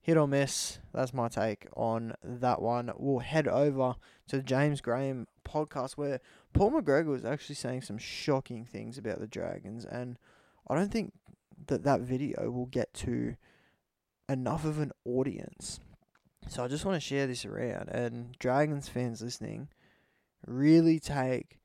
hit 0.00 0.16
or 0.16 0.26
miss. 0.26 0.80
That's 0.92 1.14
my 1.14 1.28
take 1.28 1.68
on 1.76 2.14
that 2.22 2.60
one. 2.60 2.90
We'll 2.96 3.20
head 3.20 3.46
over 3.46 3.94
to 4.28 4.36
the 4.36 4.42
James 4.42 4.80
Graham 4.80 5.28
podcast 5.48 5.92
where 5.92 6.20
Paul 6.52 6.72
McGregor 6.72 7.06
was 7.06 7.24
actually 7.24 7.54
saying 7.54 7.82
some 7.82 7.98
shocking 7.98 8.64
things 8.64 8.98
about 8.98 9.20
the 9.20 9.28
Dragons, 9.28 9.84
and 9.84 10.18
I 10.68 10.74
don't 10.74 10.90
think 10.90 11.12
that 11.68 11.84
that 11.84 12.00
video 12.00 12.50
will 12.50 12.66
get 12.66 12.92
to 12.94 13.36
enough 14.28 14.64
of 14.64 14.78
an 14.78 14.92
audience. 15.04 15.80
So 16.48 16.62
I 16.62 16.68
just 16.68 16.84
want 16.84 16.96
to 16.96 17.00
share 17.00 17.26
this 17.26 17.44
around, 17.44 17.88
and 17.88 18.36
Dragons 18.38 18.88
fans 18.88 19.22
listening, 19.22 19.68
really 20.46 20.98
take, 21.00 21.58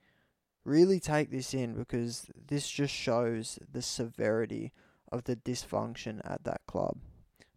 really 0.63 1.00
take 1.00 1.32
this 1.32 1.53
in 1.53 1.74
because 1.74 2.27
this 2.48 2.70
just 2.70 2.94
shows 2.94 3.60
the 3.72 3.82
severity 3.82 4.72
of 5.12 5.25
the 5.25 5.36
dysfunction 5.36 6.22
at 6.24 6.44
that 6.46 6.62
club. 6.68 6.98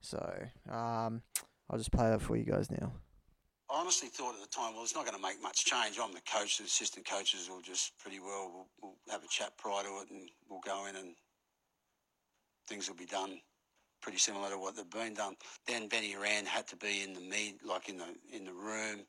So, 0.00 0.48
um, 0.68 1.22
I'll 1.70 1.78
just 1.78 1.92
play 1.92 2.10
that 2.10 2.20
for 2.20 2.36
you 2.36 2.44
guys 2.44 2.70
now. 2.70 2.92
I 3.70 3.80
honestly 3.80 4.08
thought 4.08 4.34
at 4.34 4.40
the 4.40 4.54
time, 4.54 4.74
well, 4.74 4.82
it's 4.82 4.94
not 4.94 5.06
going 5.06 5.16
to 5.16 5.22
make 5.22 5.40
much 5.40 5.64
change. 5.64 5.98
I'm 6.02 6.12
the 6.12 6.20
coach. 6.20 6.58
The 6.58 6.64
assistant 6.64 7.08
coaches 7.08 7.48
will 7.48 7.62
just 7.62 7.96
pretty 7.98 8.20
well, 8.20 8.50
we'll, 8.52 8.66
we'll 8.82 8.96
have 9.10 9.24
a 9.24 9.28
chat 9.28 9.56
prior 9.56 9.82
to 9.84 9.88
it 10.02 10.10
and 10.10 10.28
we'll 10.50 10.60
go 10.60 10.86
in 10.86 10.96
and 10.96 11.14
things 12.68 12.88
will 12.88 12.96
be 12.96 13.06
done 13.06 13.40
pretty 14.00 14.18
similar 14.18 14.50
to 14.50 14.58
what 14.58 14.74
they've 14.76 14.90
been 14.90 15.14
done. 15.14 15.36
Then 15.66 15.86
Benny 15.88 16.16
Rand 16.16 16.48
had 16.48 16.66
to 16.68 16.76
be 16.76 17.02
in 17.04 17.12
the 17.14 17.20
meet, 17.20 17.64
like 17.64 17.88
in 17.88 17.98
the 17.98 18.06
in 18.32 18.44
the 18.44 18.52
room. 18.52 19.06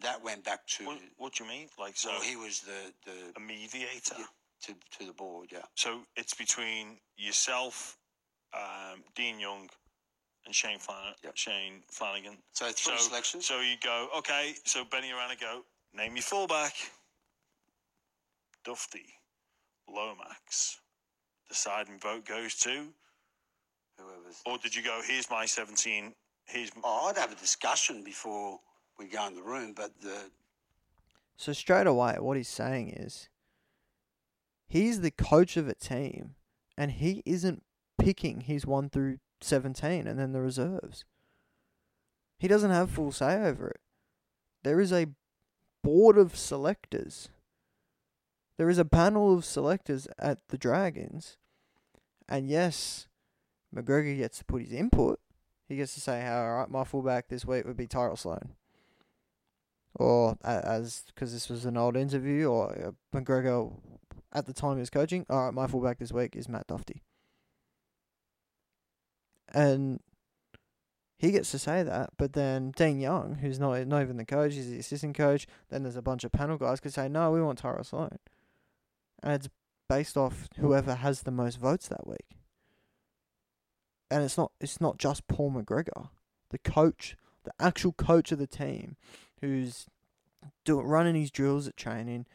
That 0.00 0.22
went 0.22 0.44
back 0.44 0.66
to 0.78 0.84
What, 0.86 0.98
what 1.16 1.32
do 1.34 1.44
you 1.44 1.50
mean? 1.50 1.68
Like, 1.78 1.96
so 1.96 2.10
well, 2.10 2.20
he 2.20 2.36
was 2.36 2.60
the 2.60 2.92
the 3.04 3.32
a 3.36 3.40
mediator. 3.40 4.16
Yeah. 4.18 4.24
to 4.62 4.74
to 4.98 5.06
the 5.06 5.12
board. 5.12 5.50
Yeah, 5.52 5.62
So 5.76 6.00
it's 6.16 6.34
between 6.34 6.98
yourself, 7.16 7.96
um, 8.52 9.04
Dean 9.14 9.38
Young, 9.38 9.68
and 10.46 10.54
Shane 10.54 10.80
Flan- 10.80 11.14
Yep. 11.22 11.36
Shane 11.36 11.82
Flanagan. 11.88 12.38
so 12.52 12.66
three 12.72 12.96
So- 12.98 13.08
selections. 13.08 13.46
So 13.46 13.60
you 13.60 13.76
go, 13.82 14.08
okay. 14.16 14.54
So 14.64 14.84
Benny 14.84 15.12
Arana 15.12 15.36
go, 15.36 15.64
name 15.94 16.16
your 16.16 16.22
fullback. 16.24 16.74
Dufty, 18.64 19.06
Lomax. 19.88 20.80
Deciding 21.48 21.98
vote 21.98 22.26
goes 22.26 22.54
to 22.56 22.88
was. 24.28 24.42
Or 24.46 24.58
did 24.58 24.74
you 24.74 24.82
go, 24.82 25.00
here's 25.04 25.30
my 25.30 25.46
17, 25.46 26.14
here's. 26.46 26.70
Oh, 26.82 27.08
I'd 27.08 27.18
have 27.18 27.32
a 27.32 27.36
discussion 27.36 28.04
before 28.04 28.58
we 28.98 29.06
go 29.06 29.26
in 29.26 29.34
the 29.34 29.42
room, 29.42 29.72
but 29.76 29.90
the 30.00 30.30
So 31.36 31.52
straight 31.52 31.86
away, 31.86 32.16
what 32.18 32.36
he's 32.36 32.48
saying 32.48 32.90
is, 32.90 33.28
he's 34.66 35.00
the 35.00 35.10
coach 35.10 35.56
of 35.56 35.68
a 35.68 35.74
team, 35.74 36.34
and 36.76 36.92
he 36.92 37.22
isn't 37.24 37.62
picking 37.98 38.42
his 38.42 38.66
one 38.66 38.88
through 38.90 39.18
seventeen 39.40 40.06
and 40.06 40.18
then 40.18 40.32
the 40.32 40.40
reserves. 40.40 41.04
He 42.38 42.48
doesn't 42.48 42.70
have 42.70 42.90
full 42.90 43.12
say 43.12 43.34
over 43.34 43.68
it. 43.68 43.80
There 44.62 44.80
is 44.80 44.92
a 44.92 45.08
board 45.82 46.18
of 46.18 46.36
selectors. 46.36 47.28
There 48.58 48.68
is 48.68 48.78
a 48.78 48.84
panel 48.84 49.34
of 49.34 49.44
selectors 49.44 50.06
at 50.18 50.46
the 50.48 50.58
Dragons, 50.58 51.38
and 52.28 52.50
yes, 52.50 53.08
McGregor 53.74 54.16
gets 54.16 54.38
to 54.38 54.44
put 54.44 54.62
his 54.62 54.72
input. 54.72 55.20
He 55.68 55.76
gets 55.76 55.94
to 55.94 56.00
say, 56.00 56.26
"All 56.28 56.56
right, 56.56 56.70
my 56.70 56.84
fullback 56.84 57.28
this 57.28 57.46
week 57.46 57.64
would 57.64 57.76
be 57.76 57.86
Tyrell 57.86 58.16
Sloan." 58.16 58.56
or 59.98 60.36
as 60.44 61.02
because 61.08 61.32
this 61.32 61.48
was 61.48 61.64
an 61.64 61.76
old 61.76 61.96
interview, 61.96 62.46
or 62.46 62.70
uh, 62.72 63.16
McGregor 63.16 63.72
at 64.32 64.46
the 64.46 64.52
time 64.52 64.74
he 64.74 64.80
was 64.80 64.90
coaching. 64.90 65.26
All 65.28 65.46
right, 65.46 65.54
my 65.54 65.66
fullback 65.66 65.98
this 65.98 66.12
week 66.12 66.36
is 66.36 66.48
Matt 66.48 66.68
Dufty, 66.68 67.02
and 69.52 70.00
he 71.18 71.32
gets 71.32 71.50
to 71.50 71.58
say 71.58 71.82
that. 71.82 72.10
But 72.16 72.34
then 72.34 72.70
Dean 72.70 73.00
Young, 73.00 73.36
who's 73.36 73.58
not 73.58 73.86
not 73.86 74.02
even 74.02 74.16
the 74.16 74.24
coach, 74.24 74.54
he's 74.54 74.70
the 74.70 74.78
assistant 74.78 75.16
coach. 75.16 75.46
Then 75.68 75.82
there's 75.82 75.96
a 75.96 76.02
bunch 76.02 76.24
of 76.24 76.32
panel 76.32 76.56
guys 76.56 76.80
could 76.80 76.94
say, 76.94 77.08
no, 77.08 77.30
we 77.32 77.42
want 77.42 77.58
Tyrell 77.58 77.84
Sloan, 77.84 78.18
and 79.22 79.32
it's 79.32 79.48
based 79.88 80.16
off 80.16 80.48
whoever 80.58 80.96
has 80.96 81.22
the 81.22 81.30
most 81.30 81.58
votes 81.58 81.88
that 81.88 82.06
week. 82.06 82.36
And 84.10 84.22
it's 84.22 84.38
not 84.38 84.52
it's 84.60 84.80
not 84.80 84.98
just 84.98 85.28
Paul 85.28 85.52
McGregor, 85.52 86.08
the 86.50 86.58
coach, 86.58 87.16
the 87.44 87.52
actual 87.60 87.92
coach 87.92 88.32
of 88.32 88.38
the 88.38 88.46
team 88.46 88.96
who's 89.40 89.86
doing 90.64 90.86
running 90.86 91.14
his 91.14 91.30
drills 91.30 91.68
at 91.68 91.76
training, 91.76 92.26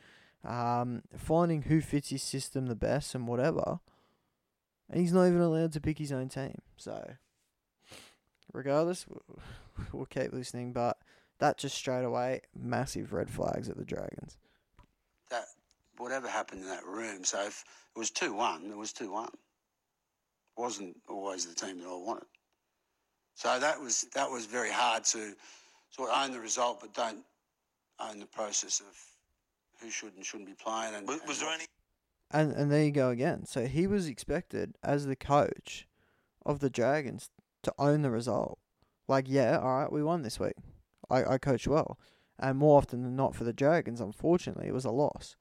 um, 0.44 1.02
finding 1.18 1.64
who 1.64 1.82
fits 1.82 2.10
his 2.10 2.22
system 2.22 2.68
the 2.68 2.76
best 2.76 3.16
and 3.16 3.28
whatever. 3.28 3.80
And 4.90 5.00
he's 5.00 5.14
not 5.14 5.28
even 5.28 5.42
allowed 5.42 5.72
to 5.74 5.82
pick 5.82 5.98
his 5.98 6.12
own 6.12 6.30
team. 6.30 6.62
So, 6.78 7.16
regardless, 8.52 9.06
w- 9.06 9.42
we'll 9.92 10.06
keep 10.06 10.34
listening. 10.34 10.74
But 10.74 10.98
that 11.40 11.58
just 11.58 11.76
straight 11.76 12.04
away, 12.04 12.42
massive 12.56 13.14
red 13.14 13.30
flags 13.30 13.70
at 13.70 13.78
the 13.78 13.86
Dragons. 13.86 14.38
That 15.96 16.02
whatever 16.02 16.28
happened 16.28 16.62
in 16.62 16.68
that 16.68 16.86
room. 16.86 17.24
So 17.24 17.42
if 17.46 17.64
it 17.96 18.00
was 18.00 18.12
two 18.12 18.34
one, 18.34 18.66
it 18.72 18.78
was 18.78 18.94
two 18.94 19.12
one. 19.12 19.30
Wasn't 20.58 20.96
always 21.10 21.46
the 21.46 21.56
team 21.56 21.80
that 21.80 21.88
I 21.88 21.96
wanted. 21.96 22.28
So 23.36 23.60
that 23.60 23.82
was 23.82 24.06
that 24.14 24.30
was 24.30 24.46
very 24.46 24.72
hard 24.72 25.04
to 25.06 25.34
sort 25.90 26.10
of 26.10 26.24
own 26.24 26.32
the 26.32 26.40
result, 26.40 26.80
but 26.82 26.94
don't 26.94 27.24
own 28.00 28.20
the 28.20 28.26
process 28.26 28.80
of 28.80 28.96
who 29.82 29.90
should 29.90 30.16
and 30.16 30.26
shouldn't 30.26 30.50
be 30.50 30.56
playing. 30.56 30.96
And 30.96 31.08
Was, 31.08 31.20
and 31.20 31.28
was 31.28 31.40
there 31.40 31.50
any. 31.50 31.66
And 32.32 32.52
and 32.52 32.72
there 32.72 32.84
you 32.84 32.92
go 32.92 33.10
again. 33.10 33.46
So 33.46 33.66
he 33.66 33.88
was 33.88 34.08
expected 34.08 34.76
as 34.84 35.06
the 35.06 35.16
coach 35.16 35.88
of 36.46 36.60
the 36.60 36.70
Dragons 36.70 37.30
to 37.64 37.74
own 37.80 38.02
the 38.02 38.12
result. 38.12 38.60
Like, 39.08 39.26
yeah, 39.28 39.58
all 39.58 39.80
right, 39.80 39.92
we 39.92 40.04
won 40.04 40.22
this 40.22 40.40
week. 40.40 40.56
I, 41.10 41.24
I 41.26 41.38
coached 41.38 41.68
well. 41.68 42.00
And 42.40 42.58
more 42.58 42.78
often 42.78 43.04
than 43.04 43.16
not 43.16 43.36
for 43.36 43.44
the 43.44 43.54
Dragons, 43.54 44.02
unfortunately, 44.02 44.68
it 44.68 44.74
was 44.74 44.86
a 44.86 44.92
loss. 44.92 45.36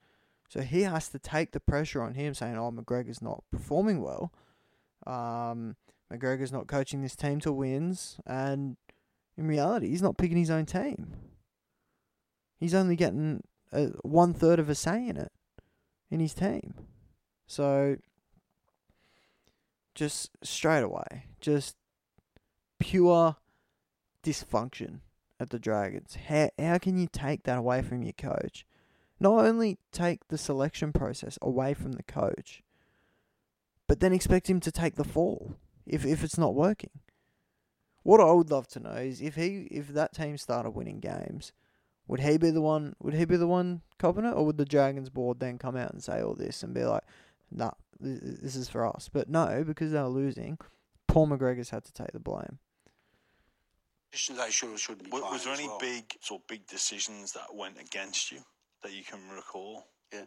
So 0.53 0.61
he 0.61 0.83
has 0.83 1.09
to 1.09 1.19
take 1.19 1.53
the 1.53 1.61
pressure 1.61 2.03
on 2.03 2.13
him 2.13 2.35
saying, 2.35 2.59
oh, 2.59 2.71
McGregor's 2.71 3.23
not 3.23 3.43
performing 3.51 4.03
well. 4.03 4.35
Um, 5.07 5.77
McGregor's 6.13 6.53
not 6.53 6.67
coaching 6.67 7.01
this 7.01 7.17
team 7.17 7.41
to 7.41 7.51
wins. 7.51 8.19
And 8.27 8.77
in 9.39 9.47
reality, 9.47 9.89
he's 9.89 10.03
not 10.03 10.19
picking 10.19 10.37
his 10.37 10.51
own 10.51 10.67
team. 10.67 11.15
He's 12.61 12.75
only 12.75 12.97
getting 12.97 13.45
uh, 13.73 13.87
one 14.03 14.35
third 14.35 14.59
of 14.59 14.69
a 14.69 14.75
say 14.75 15.09
in 15.09 15.17
it 15.17 15.33
in 16.11 16.21
his 16.21 16.35
team. 16.35 16.75
So 17.47 17.97
just 19.95 20.33
straight 20.43 20.83
away, 20.83 21.29
just 21.41 21.77
pure 22.79 23.37
dysfunction 24.23 24.99
at 25.41 25.49
the 25.49 25.59
Dragons. 25.59 26.19
How 26.29 26.51
how 26.59 26.77
can 26.77 26.99
you 26.99 27.09
take 27.11 27.45
that 27.45 27.57
away 27.57 27.81
from 27.81 28.03
your 28.03 28.13
coach? 28.13 28.67
Not 29.23 29.45
only 29.45 29.79
take 29.93 30.27
the 30.27 30.37
selection 30.37 30.93
process 30.93 31.39
away 31.41 31.75
from 31.75 31.93
the 31.93 32.03
coach, 32.03 32.61
but 33.87 34.01
then 34.01 34.13
expect 34.13 34.51
him 34.51 34.59
to 34.59 34.73
take 34.73 34.97
the 34.97 35.05
fall 35.05 35.55
if 35.87 36.05
if 36.05 36.25
it's 36.25 36.37
not 36.37 36.57
working. 36.57 36.91
What 38.03 38.21
I 38.21 38.33
would 38.33 38.51
love 38.51 38.67
to 38.71 38.81
know 38.81 38.97
is 38.97 39.21
if 39.21 39.37
he 39.37 39.69
if 39.71 39.87
that 39.91 40.13
team 40.13 40.37
started 40.39 40.71
winning 40.71 40.99
games, 40.99 41.53
would 42.09 42.19
he 42.19 42.37
be 42.37 42.51
the 42.51 42.61
one? 42.61 42.97
Would 42.99 43.15
he 43.15 43.25
be 43.25 43.37
the 43.37 43.47
one 43.47 43.83
copping 43.97 44.25
it, 44.25 44.33
or 44.33 44.45
would 44.45 44.57
the 44.57 44.65
Dragons 44.65 45.09
board 45.09 45.39
then 45.39 45.57
come 45.57 45.77
out 45.77 45.93
and 45.93 46.03
say 46.03 46.21
all 46.21 46.35
this 46.35 46.65
and 46.65 46.75
be 46.75 46.83
like, 46.83 47.05
"Nah, 47.49 47.75
this, 48.01 48.19
this 48.41 48.57
is 48.57 48.69
for 48.69 48.85
us"? 48.85 49.09
But 49.09 49.29
no, 49.29 49.63
because 49.63 49.93
they 49.93 50.01
were 50.01 50.09
losing, 50.09 50.59
Paul 51.07 51.29
McGregor's 51.29 51.71
had 51.71 51.85
to 51.85 51.93
take 51.93 52.11
the 52.11 52.19
blame. 52.19 52.59
positions 54.11 54.39
they 54.39 54.51
should 54.51 54.75
or 54.75 54.79
shouldn't 54.79 55.05
be 55.05 55.11
Was, 55.13 55.23
was 55.31 55.45
there 55.45 55.55
any 55.55 55.69
well. 55.69 55.79
big 55.79 56.13
sort 56.21 56.41
of 56.41 56.49
big 56.49 56.67
decisions 56.67 57.31
that 57.35 57.55
went 57.55 57.81
against 57.81 58.33
you 58.33 58.43
that 58.83 58.93
you 58.93 59.03
can 59.05 59.19
recall? 59.35 59.87
Yeah. 60.13 60.25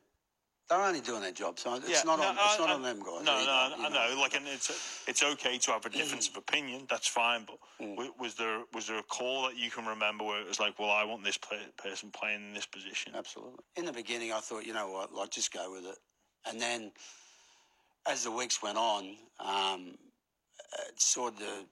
They're 0.67 0.81
only 0.81 0.99
doing 1.01 1.21
their 1.21 1.31
job, 1.31 1.59
so 1.59 1.75
it's 1.75 1.87
Yeah, 1.87 2.01
not 2.05 2.17
no, 2.17 2.25
on. 2.25 2.33
It's 2.35 2.41
I- 2.43 2.57
not 2.57 2.69
I- 2.69 2.73
on 2.73 2.81
them 2.81 2.97
guys. 2.99 3.23
No, 3.23 3.33
either, 3.33 3.45
no, 3.45 3.75
you 3.77 3.85
I 3.85 4.09
know. 4.15 4.19
Like, 4.19 4.35
and 4.35 4.47
it's 4.47 5.03
it's 5.07 5.21
okay 5.21 5.59
to 5.59 5.71
have 5.73 5.85
a 5.85 5.89
difference 5.89 6.27
of 6.27 6.37
opinion. 6.37 6.87
That's 6.89 7.07
fine. 7.07 7.45
But 7.45 7.59
Mm. 7.79 7.95
wa- 7.97 8.11
was 8.17 8.33
there 8.33 8.63
was 8.73 8.87
there 8.87 8.97
a 8.97 9.03
call 9.03 9.43
that 9.43 9.57
you 9.57 9.69
can 9.69 9.85
remember 9.85 10.23
where 10.23 10.41
it 10.41 10.47
was 10.47 10.59
like, 10.59 10.79
well, 10.79 10.89
I 10.89 11.03
want 11.03 11.23
this 11.23 11.37
play, 11.37 11.59
person 11.77 12.09
playing 12.11 12.41
in 12.47 12.53
this 12.55 12.65
position? 12.65 13.13
Absolutely. 13.15 13.63
In 13.75 13.85
the 13.85 13.93
beginning, 13.93 14.33
I 14.33 14.39
thought, 14.39 14.65
you 14.65 14.73
know 14.73 14.89
what, 14.89 15.13
like 15.13 15.29
just 15.29 15.51
go 15.53 15.71
with 15.71 15.85
it. 15.85 15.99
And 16.45 16.59
then, 16.59 16.91
as 18.07 18.23
the 18.23 18.31
weeks 18.31 18.63
went 18.63 18.77
on, 18.79 19.17
um, 19.39 19.97
it 20.89 20.99
sort 20.99 21.35
of, 21.35 21.65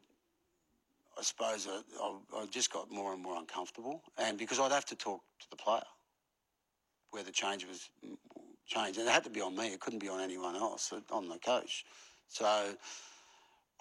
I 1.17 1.21
suppose, 1.23 1.67
I, 1.67 1.81
I, 1.99 2.41
I 2.41 2.45
just 2.45 2.71
got 2.71 2.91
more 2.91 3.11
and 3.13 3.23
more 3.23 3.37
uncomfortable, 3.37 4.03
and 4.19 4.37
because 4.37 4.59
I'd 4.59 4.71
have 4.71 4.85
to 4.85 4.95
talk 4.95 5.21
to 5.39 5.49
the 5.49 5.55
player 5.55 5.81
where 7.13 7.23
the 7.23 7.31
change 7.31 7.65
was 7.65 7.89
changed, 8.65 8.97
and 8.97 9.07
it 9.07 9.11
had 9.11 9.23
to 9.23 9.29
be 9.29 9.41
on 9.41 9.55
me. 9.55 9.67
It 9.67 9.79
couldn't 9.79 9.99
be 9.99 10.09
on 10.09 10.19
anyone 10.19 10.55
else, 10.55 10.91
uh, 10.91 10.99
on 11.11 11.29
the 11.29 11.37
coach. 11.37 11.85
So 12.27 12.45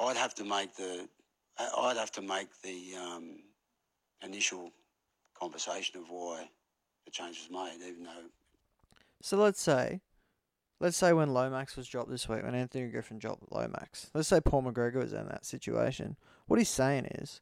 I'd 0.01 0.17
have 0.17 0.35
to 0.35 0.45
make 0.45 0.77
the, 0.77 1.09
I'd 1.59 1.97
have 1.97 2.13
to 2.13 2.23
make 2.23 2.49
the 2.63 2.95
um, 3.01 3.37
initial 4.23 4.71
conversation 5.41 5.99
of 5.99 6.11
why 6.11 6.49
the 7.07 7.11
change 7.11 7.41
was 7.41 7.51
made, 7.51 7.87
even 7.87 8.05
though 8.05 8.29
So 9.23 9.39
let's 9.39 9.61
say, 9.61 10.03
let's 10.79 10.97
say 10.97 11.13
when 11.13 11.33
Lomax 11.33 11.77
was 11.77 11.89
dropped 11.89 12.11
this 12.11 12.29
week, 12.29 12.43
when 12.43 12.55
Anthony 12.55 12.89
Griffin 12.89 13.19
dropped 13.19 13.51
Lomax, 13.51 14.11
let's 14.15 14.29
say 14.29 14.41
Paul 14.41 14.65
McGregor 14.65 14.97
was 14.97 15.13
in 15.13 15.27
that 15.29 15.47
situation. 15.47 16.17
What 16.47 16.59
he's 16.59 16.69
saying 16.69 17.07
is, 17.07 17.41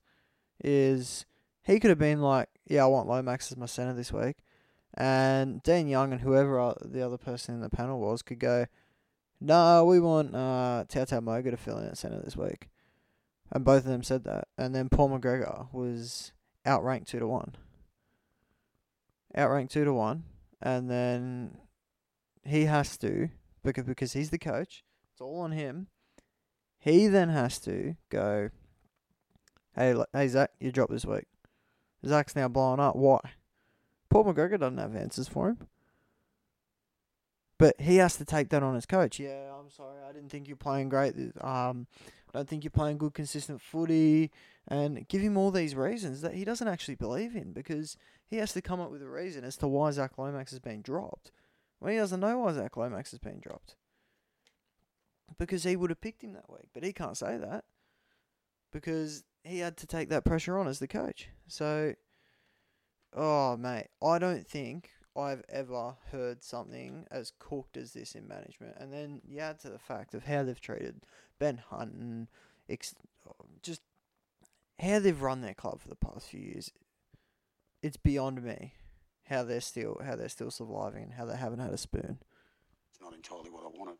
is 0.62 1.26
he 1.64 1.80
could 1.80 1.90
have 1.90 1.99
been 1.99 2.20
like, 2.20 2.49
yeah, 2.66 2.85
I 2.85 2.87
want 2.87 3.09
Lomax 3.09 3.50
as 3.50 3.56
my 3.56 3.66
center 3.66 3.94
this 3.94 4.12
week, 4.12 4.37
and 4.94 5.62
Dean 5.62 5.88
Young 5.88 6.12
and 6.12 6.20
whoever 6.20 6.75
the 6.85 7.02
other 7.02 7.18
person 7.18 7.54
in 7.54 7.61
the 7.61 7.70
panel 7.70 8.00
was 8.00 8.23
could 8.23 8.38
go, 8.38 8.66
no, 9.40 9.85
we 9.85 10.00
want 10.00 10.35
uh, 10.35 10.85
Tautau 10.88 11.23
Moga 11.23 11.50
to 11.50 11.56
fill 11.56 11.78
in 11.78 11.87
at 11.87 11.97
center 11.97 12.20
this 12.20 12.37
week, 12.37 12.68
and 13.50 13.64
both 13.64 13.85
of 13.85 13.90
them 13.90 14.02
said 14.02 14.25
that, 14.25 14.49
and 14.59 14.75
then 14.75 14.88
Paul 14.88 15.11
McGregor 15.11 15.73
was 15.73 16.32
outranked 16.66 17.09
two 17.09 17.18
to 17.18 17.26
one, 17.26 17.56
outranked 19.35 19.73
two 19.73 19.85
to 19.85 19.94
one, 19.94 20.25
and 20.61 20.90
then 20.90 21.56
he 22.44 22.64
has 22.64 22.99
to 22.99 23.30
because 23.62 23.85
because 23.85 24.12
he's 24.12 24.30
the 24.30 24.38
coach. 24.38 24.85
It's 25.12 25.20
all 25.20 25.40
on 25.40 25.52
him. 25.52 25.88
He 26.78 27.06
then 27.06 27.28
has 27.28 27.59
to 27.61 27.97
go. 28.11 28.50
Hey, 29.75 29.94
hey 30.12 30.28
Zach, 30.28 30.50
you 30.59 30.73
dropped 30.73 30.92
this 30.92 31.04
week. 31.04 31.26
Zach's 32.04 32.35
now 32.35 32.49
blowing 32.49 32.80
up. 32.80 32.97
Why? 32.97 33.20
Paul 34.11 34.25
McGregor 34.25 34.59
doesn't 34.59 34.79
have 34.79 34.95
answers 34.97 35.29
for 35.29 35.50
him. 35.50 35.69
But 37.59 37.79
he 37.79 37.97
has 37.97 38.17
to 38.17 38.25
take 38.25 38.49
that 38.50 38.62
on 38.62 38.75
as 38.75 38.87
coach. 38.87 39.21
Yeah, 39.21 39.52
I'm 39.59 39.71
sorry. 39.71 40.02
I 40.09 40.12
didn't 40.12 40.31
think 40.31 40.49
you're 40.49 40.57
playing 40.57 40.88
great. 40.88 41.14
Um, 41.43 41.87
I 42.33 42.38
don't 42.38 42.49
think 42.49 42.64
you're 42.64 42.71
playing 42.71 42.99
good, 42.99 43.14
consistent 43.14 43.61
footy. 43.61 44.31
And 44.67 45.07
give 45.09 45.21
him 45.21 45.37
all 45.37 45.50
these 45.50 45.75
reasons 45.75 46.23
that 46.23 46.35
he 46.35 46.45
doesn't 46.45 46.69
actually 46.69 46.95
believe 46.95 47.37
in 47.37 47.52
because 47.52 47.97
he 48.26 48.37
has 48.37 48.52
to 48.55 48.62
come 48.62 48.81
up 48.81 48.90
with 48.90 49.02
a 49.02 49.09
reason 49.09 49.45
as 49.45 49.57
to 49.59 49.69
why 49.69 49.90
Zach 49.90 50.17
Lomax 50.17 50.52
has 50.52 50.61
been 50.61 50.81
dropped. 50.81 51.33
When 51.81 51.93
he 51.93 51.99
doesn't 51.99 52.21
know 52.21 52.38
why 52.38 52.52
Zach 52.52 52.76
Lomax 52.76 53.11
has 53.11 53.21
been 53.21 53.40
dropped. 53.40 53.76
Because 55.38 55.64
he 55.64 55.76
would 55.76 55.90
have 55.90 56.00
picked 56.00 56.23
him 56.23 56.33
that 56.33 56.50
week. 56.50 56.69
But 56.73 56.83
he 56.83 56.93
can't 56.93 57.17
say 57.17 57.37
that. 57.37 57.64
Because 58.73 59.25
he 59.45 59.59
had 59.59 59.76
to 59.79 59.87
take 59.87 60.09
that 60.09 60.25
pressure 60.25 60.59
on 60.59 60.67
as 60.67 60.79
the 60.79 60.88
coach. 60.88 61.29
So, 61.47 61.95
oh, 63.14 63.57
mate, 63.57 63.88
I 64.02 64.19
don't 64.19 64.47
think 64.47 64.90
I've 65.17 65.43
ever 65.49 65.97
heard 66.11 66.43
something 66.43 67.07
as 67.11 67.33
cooked 67.38 67.76
as 67.76 67.93
this 67.93 68.14
in 68.14 68.29
management. 68.29 68.76
And 68.79 68.93
then 68.93 69.21
you 69.26 69.40
add 69.40 69.59
to 69.61 69.71
the 69.71 69.79
fact 69.79 70.14
of 70.14 70.25
how 70.25 70.43
they've 70.43 70.61
treated 70.61 71.02
Ben 71.38 71.62
Hunt 71.71 71.95
and 71.95 72.29
ex- 72.69 72.95
just 73.62 73.83
how 74.79 74.99
they've 74.99 75.21
run 75.21 75.43
their 75.43 75.55
club 75.55 75.81
for 75.81 75.88
the 75.88 75.97
past 75.97 76.29
few 76.29 76.40
years. 76.40 76.71
It's 77.83 77.97
beyond 77.97 78.43
me 78.43 78.75
how 79.26 79.45
they're 79.45 79.61
still 79.61 80.00
how 80.05 80.17
they're 80.17 80.29
still 80.29 80.50
surviving 80.50 81.05
and 81.05 81.12
how 81.12 81.25
they 81.25 81.37
haven't 81.37 81.61
had 81.61 81.73
a 81.73 81.79
spoon. 81.79 82.19
It's 82.90 83.00
not 83.00 83.14
entirely 83.14 83.50
what 83.50 83.64
I 83.64 83.79
wanted. 83.79 83.97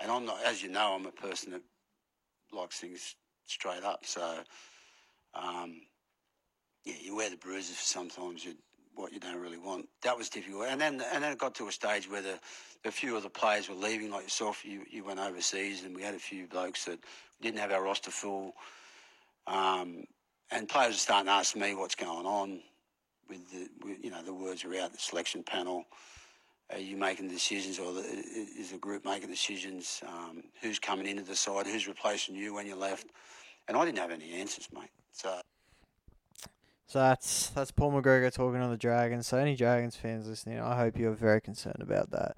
And 0.00 0.10
I'm 0.10 0.24
not, 0.24 0.38
as 0.46 0.62
you 0.62 0.70
know, 0.70 0.94
I'm 0.94 1.06
a 1.06 1.12
person 1.12 1.52
that 1.52 1.62
likes 2.52 2.80
things 2.80 3.16
straight 3.44 3.84
up. 3.84 4.06
So, 4.06 4.38
um, 5.34 5.82
yeah, 6.84 6.94
you 7.00 7.16
wear 7.16 7.30
the 7.30 7.36
bruises 7.36 7.76
for 7.76 7.84
sometimes 7.84 8.44
you, 8.44 8.54
what 8.94 9.12
you 9.12 9.20
don't 9.20 9.40
really 9.40 9.58
want. 9.58 9.88
That 10.02 10.16
was 10.16 10.28
difficult. 10.28 10.66
And 10.68 10.80
then 10.80 11.02
and 11.12 11.22
then 11.22 11.32
it 11.32 11.38
got 11.38 11.54
to 11.56 11.68
a 11.68 11.72
stage 11.72 12.10
where 12.10 12.22
the, 12.22 12.38
a 12.84 12.90
few 12.90 13.16
of 13.16 13.22
the 13.22 13.30
players 13.30 13.68
were 13.68 13.74
leaving, 13.74 14.10
like 14.10 14.24
yourself. 14.24 14.64
You, 14.64 14.84
you 14.90 15.04
went 15.04 15.20
overseas, 15.20 15.84
and 15.84 15.94
we 15.94 16.02
had 16.02 16.14
a 16.14 16.18
few 16.18 16.46
blokes 16.46 16.84
that 16.86 16.98
didn't 17.40 17.58
have 17.58 17.72
our 17.72 17.82
roster 17.82 18.10
full. 18.10 18.54
Um, 19.46 20.04
and 20.50 20.68
players 20.68 20.94
are 20.94 20.98
starting 20.98 21.26
to 21.26 21.32
ask 21.32 21.56
me 21.56 21.74
what's 21.74 21.94
going 21.94 22.26
on 22.26 22.60
with 23.28 23.50
the, 23.52 23.68
with, 23.86 24.02
you 24.02 24.10
know, 24.10 24.22
the 24.22 24.34
words 24.34 24.64
are 24.64 24.74
out, 24.76 24.92
the 24.92 24.98
selection 24.98 25.42
panel. 25.42 25.84
Are 26.72 26.78
you 26.78 26.96
making 26.96 27.28
decisions, 27.28 27.78
or 27.78 27.92
the, 27.92 28.00
is 28.00 28.70
the 28.70 28.78
group 28.78 29.04
making 29.04 29.28
decisions? 29.28 30.02
Um, 30.06 30.42
who's 30.60 30.78
coming 30.78 31.06
into 31.06 31.22
the 31.22 31.34
side? 31.34 31.66
Who's 31.66 31.88
replacing 31.88 32.36
you 32.36 32.54
when 32.54 32.66
you 32.66 32.76
left? 32.76 33.06
And 33.68 33.76
I 33.76 33.84
didn't 33.84 33.98
have 33.98 34.10
any 34.10 34.32
answers, 34.32 34.68
mate. 34.72 34.90
So 35.12 35.40
So 36.90 36.98
that's 36.98 37.50
that's 37.50 37.70
Paul 37.70 37.92
McGregor 37.92 38.32
talking 38.32 38.60
on 38.60 38.72
the 38.72 38.76
Dragons. 38.76 39.28
So 39.28 39.38
any 39.38 39.54
Dragons 39.54 39.94
fans 39.94 40.26
listening, 40.26 40.58
I 40.58 40.76
hope 40.76 40.98
you're 40.98 41.12
very 41.12 41.40
concerned 41.40 41.80
about 41.80 42.10
that. 42.10 42.36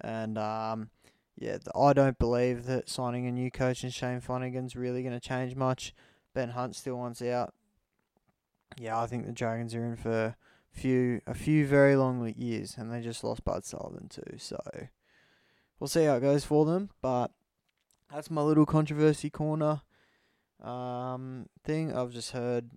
And 0.00 0.38
um, 0.38 0.90
yeah, 1.36 1.58
I 1.74 1.94
don't 1.94 2.16
believe 2.16 2.66
that 2.66 2.88
signing 2.88 3.26
a 3.26 3.32
new 3.32 3.50
coach 3.50 3.82
in 3.82 3.90
Shane 3.90 4.20
Flanagan's 4.20 4.76
really 4.76 5.02
going 5.02 5.18
to 5.18 5.28
change 5.28 5.56
much. 5.56 5.96
Ben 6.32 6.50
Hunt 6.50 6.76
still 6.76 6.94
wants 6.94 7.20
out. 7.22 7.52
Yeah, 8.78 9.00
I 9.00 9.08
think 9.08 9.26
the 9.26 9.32
Dragons 9.32 9.74
are 9.74 9.84
in 9.84 9.96
for 9.96 10.36
few 10.70 11.20
a 11.26 11.34
few 11.34 11.66
very 11.66 11.96
long 11.96 12.32
years, 12.36 12.76
and 12.78 12.92
they 12.92 13.00
just 13.00 13.24
lost 13.24 13.42
Bud 13.42 13.64
Sullivan 13.64 14.08
too. 14.08 14.38
So 14.38 14.60
we'll 15.80 15.88
see 15.88 16.04
how 16.04 16.14
it 16.14 16.20
goes 16.20 16.44
for 16.44 16.64
them. 16.64 16.90
But 17.02 17.32
that's 18.14 18.30
my 18.30 18.42
little 18.42 18.64
controversy 18.64 19.28
corner 19.28 19.80
um, 20.62 21.48
thing. 21.64 21.92
I've 21.92 22.12
just 22.12 22.30
heard 22.30 22.70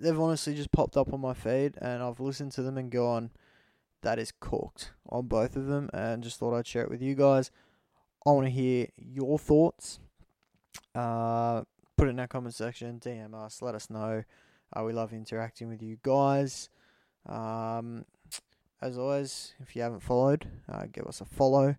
they've 0.00 0.18
honestly 0.18 0.54
just 0.54 0.72
popped 0.72 0.96
up 0.96 1.12
on 1.12 1.20
my 1.20 1.34
feed, 1.34 1.76
and 1.80 2.02
I've 2.02 2.20
listened 2.20 2.52
to 2.52 2.62
them 2.62 2.76
and 2.76 2.90
gone, 2.90 3.30
"That 4.02 4.18
is 4.18 4.32
cooked" 4.40 4.92
on 5.08 5.26
both 5.26 5.56
of 5.56 5.66
them, 5.66 5.90
and 5.92 6.22
just 6.22 6.38
thought 6.38 6.56
I'd 6.56 6.66
share 6.66 6.82
it 6.82 6.90
with 6.90 7.02
you 7.02 7.14
guys. 7.14 7.50
I 8.26 8.30
want 8.30 8.46
to 8.46 8.50
hear 8.50 8.88
your 8.96 9.38
thoughts. 9.38 10.00
Uh, 10.94 11.62
put 11.96 12.08
it 12.08 12.10
in 12.10 12.20
our 12.20 12.26
comment 12.26 12.54
section, 12.54 12.98
DM 12.98 13.34
us, 13.34 13.62
let 13.62 13.74
us 13.74 13.88
know. 13.90 14.24
Uh, 14.72 14.84
we 14.84 14.92
love 14.92 15.12
interacting 15.12 15.68
with 15.68 15.82
you 15.82 15.98
guys. 16.02 16.68
Um, 17.26 18.04
as 18.80 18.98
always, 18.98 19.54
if 19.60 19.74
you 19.74 19.82
haven't 19.82 20.00
followed, 20.00 20.46
uh, 20.68 20.86
give 20.92 21.06
us 21.06 21.20
a 21.20 21.24
follow. 21.24 21.76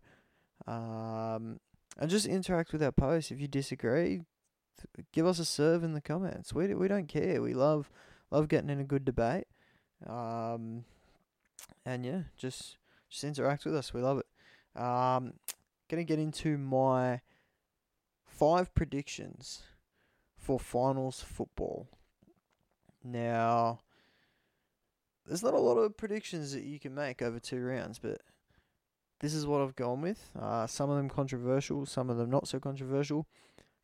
Um, 0.67 1.59
and 1.97 2.09
just 2.09 2.25
interact 2.25 2.73
with 2.73 2.83
our 2.83 2.91
posts. 2.91 3.31
If 3.31 3.39
you 3.39 3.47
disagree, 3.47 4.21
give 5.11 5.25
us 5.25 5.39
a 5.39 5.45
serve 5.45 5.83
in 5.83 5.93
the 5.93 6.01
comments. 6.01 6.53
We 6.53 6.73
we 6.73 6.87
don't 6.87 7.07
care. 7.07 7.41
We 7.41 7.53
love 7.53 7.89
love 8.31 8.47
getting 8.47 8.69
in 8.69 8.79
a 8.79 8.83
good 8.83 9.05
debate. 9.05 9.47
Um, 10.07 10.85
and 11.85 12.05
yeah, 12.05 12.21
just 12.37 12.77
just 13.09 13.23
interact 13.23 13.65
with 13.65 13.75
us. 13.75 13.93
We 13.93 14.01
love 14.01 14.19
it. 14.19 14.81
Um, 14.81 15.33
gonna 15.89 16.03
get 16.03 16.19
into 16.19 16.57
my 16.57 17.21
five 18.25 18.73
predictions 18.73 19.63
for 20.37 20.59
finals 20.59 21.21
football. 21.21 21.87
Now, 23.03 23.79
there's 25.25 25.43
not 25.43 25.53
a 25.53 25.59
lot 25.59 25.77
of 25.77 25.97
predictions 25.97 26.53
that 26.53 26.63
you 26.63 26.79
can 26.79 26.93
make 26.93 27.21
over 27.21 27.39
two 27.39 27.63
rounds, 27.63 27.99
but 27.99 28.21
this 29.19 29.33
is 29.33 29.45
what 29.45 29.61
I've 29.61 29.75
gone 29.75 30.01
with. 30.01 30.29
Uh, 30.39 30.65
some 30.67 30.89
of 30.89 30.97
them 30.97 31.09
controversial, 31.09 31.85
some 31.85 32.09
of 32.09 32.17
them 32.17 32.29
not 32.29 32.47
so 32.47 32.59
controversial. 32.59 33.27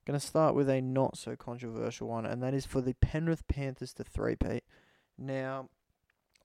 Going 0.06 0.20
to 0.20 0.26
start 0.26 0.54
with 0.54 0.70
a 0.70 0.82
not 0.82 1.18
so 1.18 1.36
controversial 1.36 2.08
one, 2.08 2.28
and 2.28 2.44
that 2.44 2.54
is 2.54 2.66
for 2.66 2.80
the 2.80 2.94
Penrith 2.94 3.48
Panthers 3.48 3.92
to 3.94 4.04
three-peat. 4.04 4.64
Now, 5.18 5.70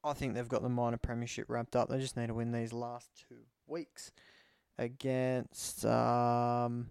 I 0.03 0.14
think 0.14 0.33
they've 0.35 0.49
got 0.49 0.62
the 0.62 0.70
minor 0.70 0.96
premiership 0.96 1.44
wrapped 1.49 1.77
up. 1.77 1.90
They 1.90 1.99
just 1.99 2.16
need 2.16 2.29
to 2.29 2.35
win 2.35 2.53
these 2.53 2.73
last 2.73 3.11
two 3.29 3.40
weeks 3.66 4.12
against. 4.79 5.85
Um, 5.85 6.88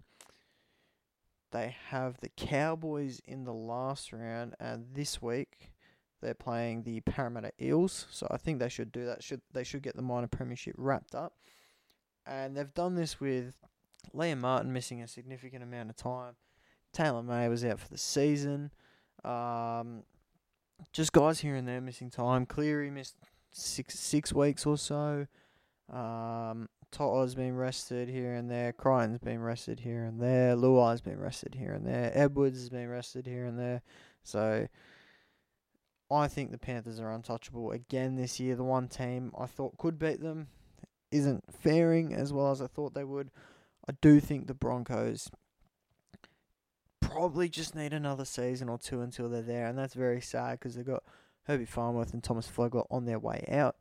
they 1.50 1.74
have 1.88 2.20
the 2.20 2.28
Cowboys 2.28 3.20
in 3.24 3.42
the 3.42 3.52
last 3.52 4.12
round, 4.12 4.54
and 4.60 4.86
this 4.94 5.20
week 5.20 5.72
they're 6.22 6.34
playing 6.34 6.84
the 6.84 7.00
Parramatta 7.00 7.50
Eels. 7.60 8.06
So 8.12 8.28
I 8.30 8.36
think 8.36 8.60
they 8.60 8.68
should 8.68 8.92
do 8.92 9.06
that. 9.06 9.24
Should 9.24 9.40
they 9.52 9.64
should 9.64 9.82
get 9.82 9.96
the 9.96 10.02
minor 10.02 10.28
premiership 10.28 10.76
wrapped 10.78 11.16
up, 11.16 11.34
and 12.24 12.56
they've 12.56 12.72
done 12.72 12.94
this 12.94 13.18
with 13.18 13.56
Liam 14.14 14.38
Martin 14.38 14.72
missing 14.72 15.02
a 15.02 15.08
significant 15.08 15.64
amount 15.64 15.90
of 15.90 15.96
time. 15.96 16.36
Taylor 16.92 17.22
May 17.22 17.48
was 17.48 17.64
out 17.64 17.78
for 17.78 17.88
the 17.88 17.98
season. 17.98 18.70
Um, 19.24 20.02
just 20.92 21.12
guys 21.12 21.40
here 21.40 21.54
and 21.54 21.66
there 21.68 21.80
missing 21.80 22.10
time. 22.10 22.46
Cleary 22.46 22.90
missed 22.90 23.16
six 23.52 23.98
six 23.98 24.32
weeks 24.32 24.66
or 24.66 24.76
so. 24.78 25.26
Um, 25.92 26.68
Toto's 26.90 27.34
been 27.34 27.56
rested 27.56 28.08
here 28.08 28.34
and 28.34 28.50
there. 28.50 28.72
Crichton's 28.72 29.18
been 29.18 29.40
rested 29.40 29.80
here 29.80 30.04
and 30.04 30.20
there. 30.20 30.56
Luai's 30.56 31.00
been 31.00 31.20
rested 31.20 31.54
here 31.54 31.72
and 31.72 31.86
there. 31.86 32.10
Edwards 32.14 32.58
has 32.58 32.70
been 32.70 32.88
rested 32.88 33.26
here 33.26 33.44
and 33.46 33.58
there. 33.58 33.82
So 34.22 34.66
I 36.10 36.26
think 36.26 36.50
the 36.50 36.58
Panthers 36.58 36.98
are 36.98 37.12
untouchable 37.12 37.70
again 37.70 38.16
this 38.16 38.40
year. 38.40 38.56
The 38.56 38.64
one 38.64 38.88
team 38.88 39.32
I 39.38 39.46
thought 39.46 39.78
could 39.78 39.98
beat 39.98 40.20
them 40.20 40.48
isn't 41.12 41.44
faring 41.52 42.12
as 42.14 42.32
well 42.32 42.50
as 42.50 42.60
I 42.60 42.66
thought 42.66 42.94
they 42.94 43.04
would. 43.04 43.30
I 43.88 43.92
do 44.00 44.20
think 44.20 44.46
the 44.46 44.54
Broncos 44.54 45.30
probably 47.10 47.48
just 47.48 47.74
need 47.74 47.92
another 47.92 48.24
season 48.24 48.68
or 48.68 48.78
two 48.78 49.00
until 49.02 49.28
they're 49.28 49.42
there, 49.42 49.66
and 49.66 49.78
that's 49.78 49.94
very 49.94 50.20
sad 50.20 50.58
because 50.58 50.74
they've 50.74 50.86
got 50.86 51.02
Herbie 51.44 51.64
Farnworth 51.64 52.12
and 52.14 52.22
Thomas 52.22 52.48
Flegler 52.48 52.86
on 52.90 53.04
their 53.04 53.18
way 53.18 53.44
out. 53.50 53.76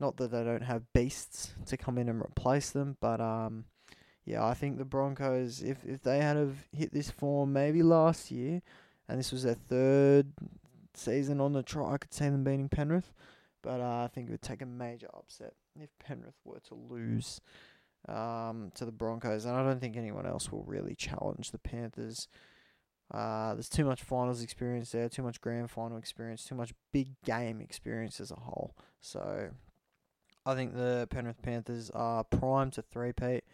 Not 0.00 0.16
that 0.16 0.30
they 0.30 0.42
don't 0.42 0.62
have 0.64 0.92
beasts 0.92 1.54
to 1.66 1.76
come 1.76 1.98
in 1.98 2.08
and 2.08 2.20
replace 2.20 2.70
them, 2.70 2.96
but 3.00 3.20
um, 3.20 3.64
yeah, 4.24 4.44
I 4.44 4.54
think 4.54 4.78
the 4.78 4.84
Broncos, 4.84 5.62
if 5.62 5.84
if 5.84 6.02
they 6.02 6.18
had 6.18 6.36
have 6.36 6.56
hit 6.72 6.92
this 6.92 7.10
form 7.10 7.52
maybe 7.52 7.82
last 7.82 8.30
year, 8.30 8.62
and 9.08 9.18
this 9.18 9.32
was 9.32 9.42
their 9.44 9.54
third 9.54 10.32
season 10.94 11.40
on 11.40 11.52
the 11.52 11.62
trot, 11.62 11.92
I 11.92 11.98
could 11.98 12.14
see 12.14 12.24
them 12.24 12.44
beating 12.44 12.68
Penrith. 12.68 13.12
But 13.62 13.80
uh, 13.80 14.04
I 14.04 14.10
think 14.12 14.28
it 14.28 14.32
would 14.32 14.42
take 14.42 14.62
a 14.62 14.66
major 14.66 15.08
upset 15.14 15.54
if 15.80 15.88
Penrith 15.98 16.38
were 16.44 16.60
to 16.68 16.74
lose 16.74 17.40
um, 18.08 18.72
to 18.74 18.84
the 18.84 18.92
Broncos, 18.92 19.44
and 19.46 19.56
I 19.56 19.62
don't 19.62 19.80
think 19.80 19.96
anyone 19.96 20.26
else 20.26 20.52
will 20.52 20.64
really 20.64 20.94
challenge 20.94 21.50
the 21.50 21.58
Panthers. 21.58 22.28
Uh, 23.10 23.54
there's 23.54 23.68
too 23.68 23.84
much 23.84 24.02
finals 24.02 24.42
experience 24.42 24.90
there, 24.90 25.08
too 25.08 25.22
much 25.22 25.40
grand 25.40 25.70
final 25.70 25.98
experience, 25.98 26.44
too 26.44 26.54
much 26.54 26.72
big 26.92 27.10
game 27.24 27.60
experience 27.60 28.20
as 28.20 28.30
a 28.30 28.36
whole. 28.36 28.74
So 29.00 29.50
I 30.46 30.54
think 30.54 30.74
the 30.74 31.06
Penrith 31.10 31.42
Panthers 31.42 31.90
are 31.90 32.24
primed 32.24 32.72
to 32.74 32.82
three-peat. 32.82 33.44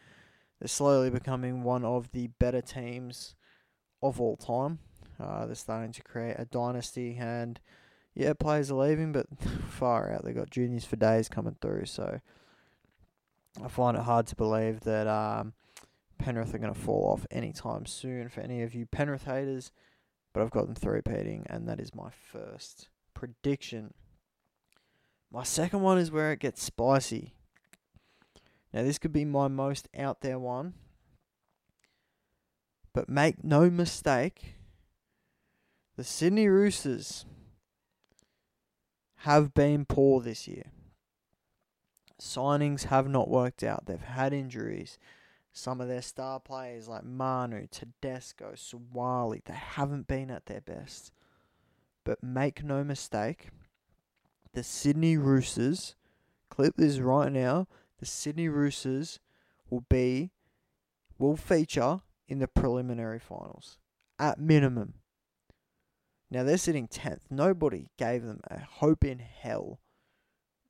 They're 0.61 0.69
slowly 0.69 1.11
becoming 1.11 1.63
one 1.63 1.85
of 1.85 2.13
the 2.13 2.29
better 2.39 2.61
teams 2.61 3.35
of 4.03 4.21
all 4.21 4.37
time. 4.37 4.79
Uh, 5.19 5.47
they're 5.47 5.55
starting 5.55 5.93
to 5.93 6.03
create 6.03 6.37
a 6.39 6.45
dynasty, 6.45 7.17
and 7.19 7.61
yeah, 8.15 8.33
players 8.33 8.71
are 8.71 8.75
leaving, 8.87 9.13
but 9.13 9.27
far 9.69 10.13
out. 10.13 10.25
They've 10.25 10.35
got 10.35 10.51
juniors 10.51 10.85
for 10.85 10.97
days 10.97 11.29
coming 11.29 11.57
through, 11.61 11.87
so 11.87 12.21
I 13.63 13.69
find 13.69 13.97
it 13.97 14.05
hard 14.05 14.27
to 14.29 14.37
believe 14.37 14.81
that 14.81 15.07
um, 15.07 15.53
Penrith 16.21 16.55
are 16.55 16.59
going 16.59 16.75
to 16.75 16.79
fall 16.79 17.13
off 17.13 17.27
anytime 17.31 17.87
soon 17.87 18.29
for 18.29 18.41
any 18.41 18.63
of 18.63 18.75
you 18.75 18.87
Penrith 18.87 19.25
haters. 19.25 19.73
But 20.33 20.43
I've 20.43 20.51
got 20.51 20.67
them 20.67 20.77
three-peating, 20.77 21.47
and 21.49 21.69
that 21.69 21.81
is 21.81 21.95
my 21.95 22.11
first 22.11 22.89
prediction. 23.15 23.95
My 25.33 25.43
second 25.43 25.81
one 25.81 25.99
is 25.99 26.11
where 26.11 26.31
it 26.31 26.39
gets 26.39 26.63
spicy. 26.63 27.35
Now, 28.73 28.83
this 28.83 28.99
could 28.99 29.13
be 29.13 29.25
my 29.25 29.49
most 29.49 29.89
out 29.99 30.21
there 30.21 30.39
one. 30.39 30.75
But 32.93 33.09
make 33.09 33.43
no 33.43 33.71
mistake, 33.71 34.55
the 35.97 36.05
Sydney 36.05 36.49
Roosters 36.49 37.25
have 39.19 39.53
been 39.53 39.85
poor 39.85 40.21
this 40.21 40.47
year. 40.47 40.71
Signings 42.21 42.85
have 42.85 43.09
not 43.09 43.29
worked 43.29 43.65
out. 43.65 43.87
They've 43.87 44.01
had 44.01 44.33
injuries. 44.33 44.99
Some 45.53 45.81
of 45.81 45.89
their 45.89 46.03
star 46.03 46.41
players 46.41 46.89
like 46.89 47.05
Manu, 47.05 47.67
Tedesco, 47.71 48.53
Suaalii, 48.55 49.45
they 49.45 49.55
haven't 49.55 50.07
been 50.07 50.31
at 50.31 50.47
their 50.47 50.61
best. 50.61 51.13
But 52.05 52.23
make 52.23 52.63
no 52.63 52.85
mistake, 52.85 53.49
the 54.53 54.63
Sydney 54.63 55.17
Roosters, 55.17 55.97
clip 56.49 56.77
this 56.77 56.99
right 56.99 57.31
now, 57.33 57.67
the 57.99 58.07
Sydney 58.07 58.49
Roosters 58.49 59.21
will 59.69 59.85
be, 59.89 60.31
will 61.19 61.37
feature 61.37 62.01
in 62.29 62.39
the 62.39 62.49
preliminary 62.49 63.19
finals. 63.19 63.77
at 64.19 64.39
minimum. 64.39 64.95
Now 66.31 66.45
they're 66.45 66.59
sitting 66.59 66.87
10th. 66.87 67.23
Nobody 67.31 67.89
gave 67.97 68.23
them 68.23 68.41
a 68.51 68.61
hope 68.61 69.03
in 69.03 69.19
hell 69.19 69.81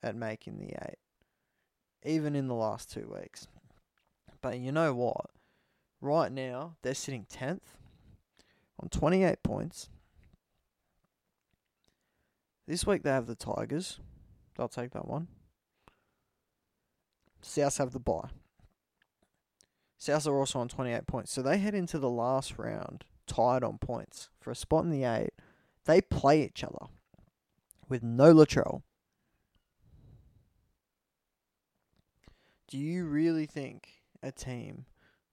at 0.01 0.15
making 0.15 0.57
the 0.57 0.73
8, 0.73 0.95
even 2.03 2.35
in 2.35 2.47
the 2.47 2.55
last 2.55 2.91
two 2.91 3.13
weeks. 3.13 3.47
But 4.41 4.59
you 4.59 4.71
know 4.71 4.93
what? 4.93 5.27
Right 6.01 6.31
now, 6.31 6.75
they're 6.81 6.95
sitting 6.95 7.25
10th 7.31 7.75
on 8.79 8.89
28 8.89 9.43
points. 9.43 9.89
This 12.67 12.85
week 12.85 13.03
they 13.03 13.11
have 13.11 13.27
the 13.27 13.35
Tigers. 13.35 13.99
They'll 14.55 14.67
take 14.67 14.91
that 14.91 15.07
one. 15.07 15.27
South 17.41 17.77
have 17.77 17.91
the 17.91 17.99
bye. 17.99 18.29
South 19.97 20.25
are 20.25 20.37
also 20.37 20.59
on 20.59 20.67
28 20.67 21.05
points. 21.05 21.31
So 21.31 21.41
they 21.41 21.59
head 21.59 21.75
into 21.75 21.99
the 21.99 22.09
last 22.09 22.57
round 22.57 23.03
tied 23.27 23.63
on 23.63 23.77
points 23.77 24.29
for 24.39 24.51
a 24.51 24.55
spot 24.55 24.83
in 24.83 24.89
the 24.89 25.03
8. 25.03 25.29
They 25.85 26.01
play 26.01 26.43
each 26.43 26.63
other 26.63 26.87
with 27.87 28.01
no 28.03 28.33
Latrell. 28.33 28.81
Do 32.67 32.77
you 32.77 33.05
really 33.05 33.45
think 33.45 34.00
a 34.23 34.31
team 34.31 34.85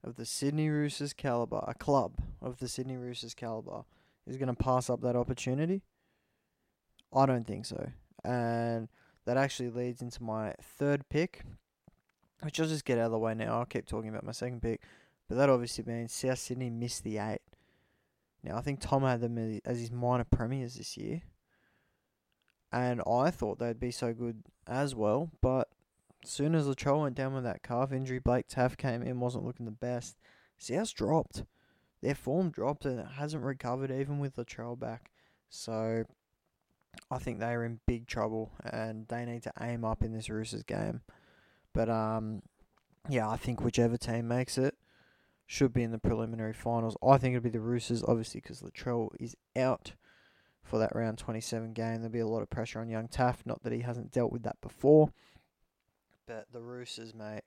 of 0.03 0.15
the 0.15 0.25
Sydney 0.25 0.69
Roosters 0.69 1.13
caliber, 1.13 1.63
a 1.67 1.73
club 1.73 2.13
of 2.41 2.59
the 2.59 2.67
Sydney 2.67 2.97
Roosters 2.97 3.33
caliber, 3.33 3.83
is 4.25 4.37
going 4.37 4.47
to 4.47 4.53
pass 4.53 4.89
up 4.89 5.01
that 5.01 5.15
opportunity? 5.15 5.81
I 7.13 7.25
don't 7.25 7.45
think 7.45 7.65
so. 7.65 7.89
And 8.23 8.87
that 9.25 9.37
actually 9.37 9.69
leads 9.69 10.01
into 10.01 10.23
my 10.23 10.53
third 10.61 11.09
pick, 11.09 11.43
which 12.41 12.59
I'll 12.59 12.67
just 12.67 12.85
get 12.85 12.97
out 12.97 13.05
of 13.05 13.11
the 13.11 13.19
way 13.19 13.33
now. 13.33 13.59
I'll 13.59 13.65
keep 13.65 13.85
talking 13.85 14.09
about 14.09 14.25
my 14.25 14.31
second 14.31 14.61
pick. 14.61 14.81
But 15.27 15.37
that 15.37 15.49
obviously 15.49 15.83
means 15.85 16.11
South 16.11 16.39
Sydney 16.39 16.69
missed 16.69 17.03
the 17.03 17.17
eight. 17.17 17.41
Now, 18.43 18.57
I 18.57 18.61
think 18.61 18.79
Tom 18.79 19.03
had 19.03 19.21
them 19.21 19.59
as 19.65 19.79
his 19.79 19.91
minor 19.91 20.23
premiers 20.23 20.75
this 20.75 20.97
year. 20.97 21.21
And 22.71 23.01
I 23.07 23.31
thought 23.31 23.59
they'd 23.59 23.79
be 23.79 23.91
so 23.91 24.13
good 24.13 24.43
as 24.67 24.95
well. 24.95 25.29
But 25.41 25.69
soon 26.23 26.55
as 26.55 26.67
Latrell 26.67 27.01
went 27.01 27.15
down 27.15 27.33
with 27.33 27.43
that 27.43 27.63
calf 27.63 27.91
injury, 27.91 28.19
Blake 28.19 28.47
Taaffe 28.47 28.77
came 28.77 29.01
in, 29.01 29.19
wasn't 29.19 29.45
looking 29.45 29.65
the 29.65 29.71
best. 29.71 30.17
South's 30.57 30.91
dropped. 30.91 31.43
Their 32.01 32.15
form 32.15 32.49
dropped 32.49 32.85
and 32.85 32.99
it 32.99 33.07
hasn't 33.17 33.43
recovered 33.43 33.91
even 33.91 34.19
with 34.19 34.35
Latrell 34.35 34.79
back. 34.79 35.11
So 35.49 36.05
I 37.11 37.17
think 37.17 37.39
they 37.39 37.47
are 37.47 37.65
in 37.65 37.79
big 37.85 38.07
trouble 38.07 38.51
and 38.63 39.07
they 39.07 39.25
need 39.25 39.43
to 39.43 39.53
aim 39.59 39.83
up 39.83 40.03
in 40.03 40.13
this 40.13 40.29
Roosters 40.29 40.63
game. 40.63 41.01
But 41.73 41.89
um, 41.89 42.41
yeah, 43.07 43.29
I 43.29 43.37
think 43.37 43.61
whichever 43.61 43.97
team 43.97 44.27
makes 44.27 44.57
it 44.57 44.75
should 45.45 45.73
be 45.73 45.83
in 45.83 45.91
the 45.91 45.97
preliminary 45.97 46.53
finals. 46.53 46.95
I 47.05 47.17
think 47.17 47.35
it'll 47.35 47.43
be 47.43 47.49
the 47.49 47.59
Roosters, 47.59 48.03
obviously, 48.03 48.41
because 48.41 48.61
Latrell 48.61 49.09
is 49.19 49.35
out 49.55 49.93
for 50.63 50.77
that 50.77 50.95
round 50.95 51.17
27 51.17 51.73
game. 51.73 51.95
There'll 51.95 52.09
be 52.09 52.19
a 52.19 52.27
lot 52.27 52.43
of 52.43 52.49
pressure 52.49 52.79
on 52.79 52.89
young 52.89 53.07
Taaffe. 53.07 53.45
Not 53.45 53.63
that 53.63 53.73
he 53.73 53.79
hasn't 53.79 54.11
dealt 54.11 54.31
with 54.31 54.43
that 54.43 54.61
before, 54.61 55.11
but 56.29 56.45
the 56.53 56.61
Roosters, 56.61 57.15
mate. 57.15 57.41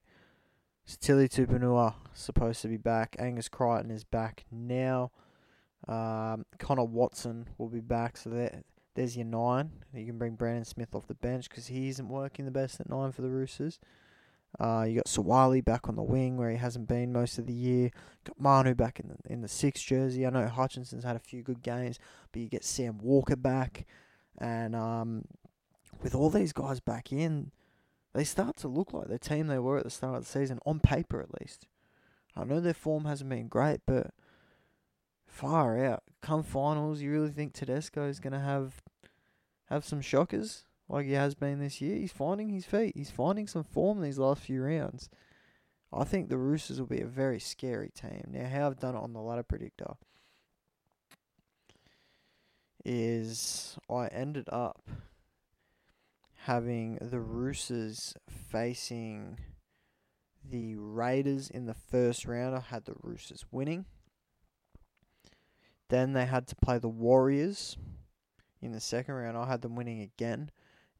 Sitili 0.86 1.28
Tupouniua 1.28 1.94
supposed 2.12 2.60
to 2.62 2.68
be 2.68 2.76
back. 2.76 3.14
Angus 3.16 3.48
Crichton 3.48 3.92
is 3.92 4.02
back 4.02 4.44
now. 4.50 5.12
Um, 5.86 6.44
Connor 6.58 6.84
Watson 6.84 7.46
will 7.58 7.68
be 7.68 7.80
back, 7.80 8.16
so 8.16 8.30
that 8.30 8.64
there's 8.96 9.16
your 9.16 9.26
nine. 9.26 9.70
You 9.94 10.04
can 10.04 10.18
bring 10.18 10.34
Brandon 10.34 10.64
Smith 10.64 10.96
off 10.96 11.06
the 11.06 11.14
bench 11.14 11.48
because 11.48 11.68
he 11.68 11.88
isn't 11.90 12.08
working 12.08 12.44
the 12.44 12.50
best 12.50 12.80
at 12.80 12.90
nine 12.90 13.12
for 13.12 13.22
the 13.22 13.30
Roosters. 13.30 13.78
Uh, 14.58 14.84
you 14.86 14.96
got 14.96 15.06
Suaalii 15.06 15.64
back 15.64 15.88
on 15.88 15.94
the 15.94 16.02
wing 16.02 16.36
where 16.36 16.50
he 16.50 16.56
hasn't 16.56 16.88
been 16.88 17.12
most 17.12 17.38
of 17.38 17.46
the 17.46 17.54
year. 17.54 17.90
Got 18.24 18.40
Manu 18.40 18.74
back 18.74 18.98
in 18.98 19.08
the 19.08 19.32
in 19.32 19.42
the 19.42 19.48
six 19.48 19.80
jersey. 19.80 20.26
I 20.26 20.30
know 20.30 20.48
Hutchison's 20.48 21.04
had 21.04 21.14
a 21.14 21.20
few 21.20 21.42
good 21.42 21.62
games, 21.62 22.00
but 22.32 22.42
you 22.42 22.48
get 22.48 22.64
Sam 22.64 22.98
Walker 22.98 23.36
back, 23.36 23.86
and 24.38 24.74
um, 24.74 25.24
with 26.02 26.16
all 26.16 26.30
these 26.30 26.52
guys 26.52 26.80
back 26.80 27.12
in, 27.12 27.52
they 28.14 28.24
start 28.24 28.56
to 28.58 28.68
look 28.68 28.92
like 28.92 29.08
the 29.08 29.18
team 29.18 29.46
they 29.46 29.58
were 29.58 29.78
at 29.78 29.84
the 29.84 29.90
start 29.90 30.16
of 30.16 30.24
the 30.24 30.30
season 30.30 30.58
on 30.66 30.80
paper 30.80 31.20
at 31.20 31.40
least. 31.40 31.66
I 32.36 32.44
know 32.44 32.60
their 32.60 32.74
form 32.74 33.04
hasn't 33.04 33.30
been 33.30 33.48
great, 33.48 33.80
but 33.86 34.12
far 35.26 35.82
out. 35.84 36.02
Come 36.20 36.42
finals, 36.42 37.00
you 37.00 37.10
really 37.10 37.30
think 37.30 37.52
Tedesco 37.52 38.06
is 38.06 38.20
going 38.20 38.32
to 38.32 38.40
have 38.40 38.82
have 39.66 39.84
some 39.84 40.02
shockers 40.02 40.64
like 40.88 41.06
he 41.06 41.12
has 41.12 41.34
been 41.34 41.58
this 41.58 41.80
year? 41.80 41.96
He's 41.96 42.12
finding 42.12 42.50
his 42.50 42.66
feet. 42.66 42.94
He's 42.94 43.10
finding 43.10 43.46
some 43.46 43.64
form 43.64 44.00
these 44.00 44.18
last 44.18 44.42
few 44.42 44.62
rounds. 44.62 45.08
I 45.92 46.04
think 46.04 46.28
the 46.28 46.38
Roosters 46.38 46.78
will 46.78 46.86
be 46.86 47.00
a 47.00 47.06
very 47.06 47.38
scary 47.38 47.90
team. 47.90 48.24
Now, 48.30 48.48
how 48.48 48.66
I've 48.66 48.80
done 48.80 48.94
it 48.94 48.98
on 48.98 49.12
the 49.12 49.20
ladder 49.20 49.42
predictor 49.42 49.94
is 52.84 53.78
I 53.90 54.06
ended 54.08 54.48
up 54.50 54.88
having 56.46 56.98
the 57.00 57.20
Roosters 57.20 58.14
facing 58.28 59.38
the 60.44 60.74
Raiders 60.74 61.48
in 61.48 61.66
the 61.66 61.74
first 61.74 62.26
round. 62.26 62.56
I 62.56 62.60
had 62.60 62.84
the 62.84 62.94
Roosters 63.00 63.44
winning. 63.52 63.84
Then 65.88 66.14
they 66.14 66.26
had 66.26 66.48
to 66.48 66.56
play 66.56 66.78
the 66.78 66.88
Warriors 66.88 67.76
in 68.60 68.72
the 68.72 68.80
second 68.80 69.14
round. 69.14 69.36
I 69.36 69.46
had 69.46 69.62
them 69.62 69.76
winning 69.76 70.00
again. 70.00 70.50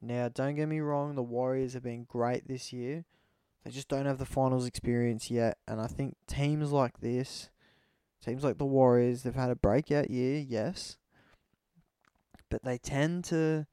Now, 0.01 0.29
don't 0.29 0.55
get 0.55 0.69
me 0.69 0.81
wrong, 0.81 1.17
the 1.17 1.23
Warriors 1.23 1.75
have 1.75 1.83
been 1.83 2.05
great 2.05 2.47
this 2.47 2.73
year. 2.73 3.05
They 3.65 3.71
just 3.71 3.89
don't 3.89 4.07
have 4.07 4.19
the 4.19 4.27
finals 4.27 4.67
experience 4.67 5.31
yet. 5.31 5.59
And 5.67 5.81
I 5.81 5.87
think 5.89 6.17
teams 6.29 6.71
like 6.71 7.01
this, 7.01 7.51
teams 8.25 8.45
like 8.45 8.59
the 8.59 8.65
Warriors, 8.65 9.23
they've 9.23 9.35
had 9.35 9.51
a 9.51 9.57
breakout 9.57 10.11
year, 10.11 10.39
yes. 10.39 10.99
But 12.49 12.63
they 12.63 12.79
tend 12.79 13.25
to 13.25 13.67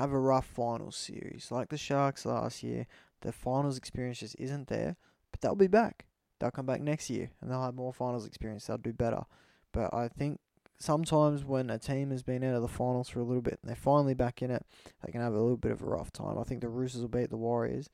have 0.00 0.12
a 0.12 0.18
rough 0.18 0.46
finals 0.46 0.96
series. 0.96 1.48
Like 1.50 1.68
the 1.68 1.76
Sharks 1.76 2.24
last 2.24 2.62
year, 2.62 2.86
the 3.20 3.32
finals 3.32 3.76
experience 3.76 4.20
just 4.20 4.34
isn't 4.38 4.68
there. 4.68 4.96
But 5.30 5.42
they'll 5.42 5.54
be 5.54 5.66
back. 5.66 6.06
They'll 6.38 6.50
come 6.50 6.64
back 6.64 6.80
next 6.80 7.10
year 7.10 7.30
and 7.40 7.50
they'll 7.50 7.62
have 7.62 7.74
more 7.74 7.92
finals 7.92 8.26
experience. 8.26 8.66
They'll 8.66 8.78
do 8.78 8.94
better. 8.94 9.24
But 9.72 9.92
I 9.92 10.08
think 10.08 10.40
sometimes 10.78 11.44
when 11.44 11.68
a 11.68 11.78
team 11.78 12.10
has 12.12 12.22
been 12.22 12.42
out 12.42 12.54
of 12.54 12.62
the 12.62 12.68
finals 12.68 13.10
for 13.10 13.20
a 13.20 13.24
little 13.24 13.42
bit 13.42 13.58
and 13.60 13.68
they're 13.68 13.76
finally 13.76 14.14
back 14.14 14.40
in 14.40 14.50
it, 14.50 14.64
they 15.04 15.12
can 15.12 15.20
have 15.20 15.34
a 15.34 15.38
little 15.40 15.58
bit 15.58 15.72
of 15.72 15.82
a 15.82 15.86
rough 15.86 16.10
time. 16.12 16.38
I 16.38 16.44
think 16.44 16.62
the 16.62 16.68
Roosters 16.68 17.02
will 17.02 17.08
beat 17.08 17.28
the 17.28 17.36
Warriors, 17.36 17.90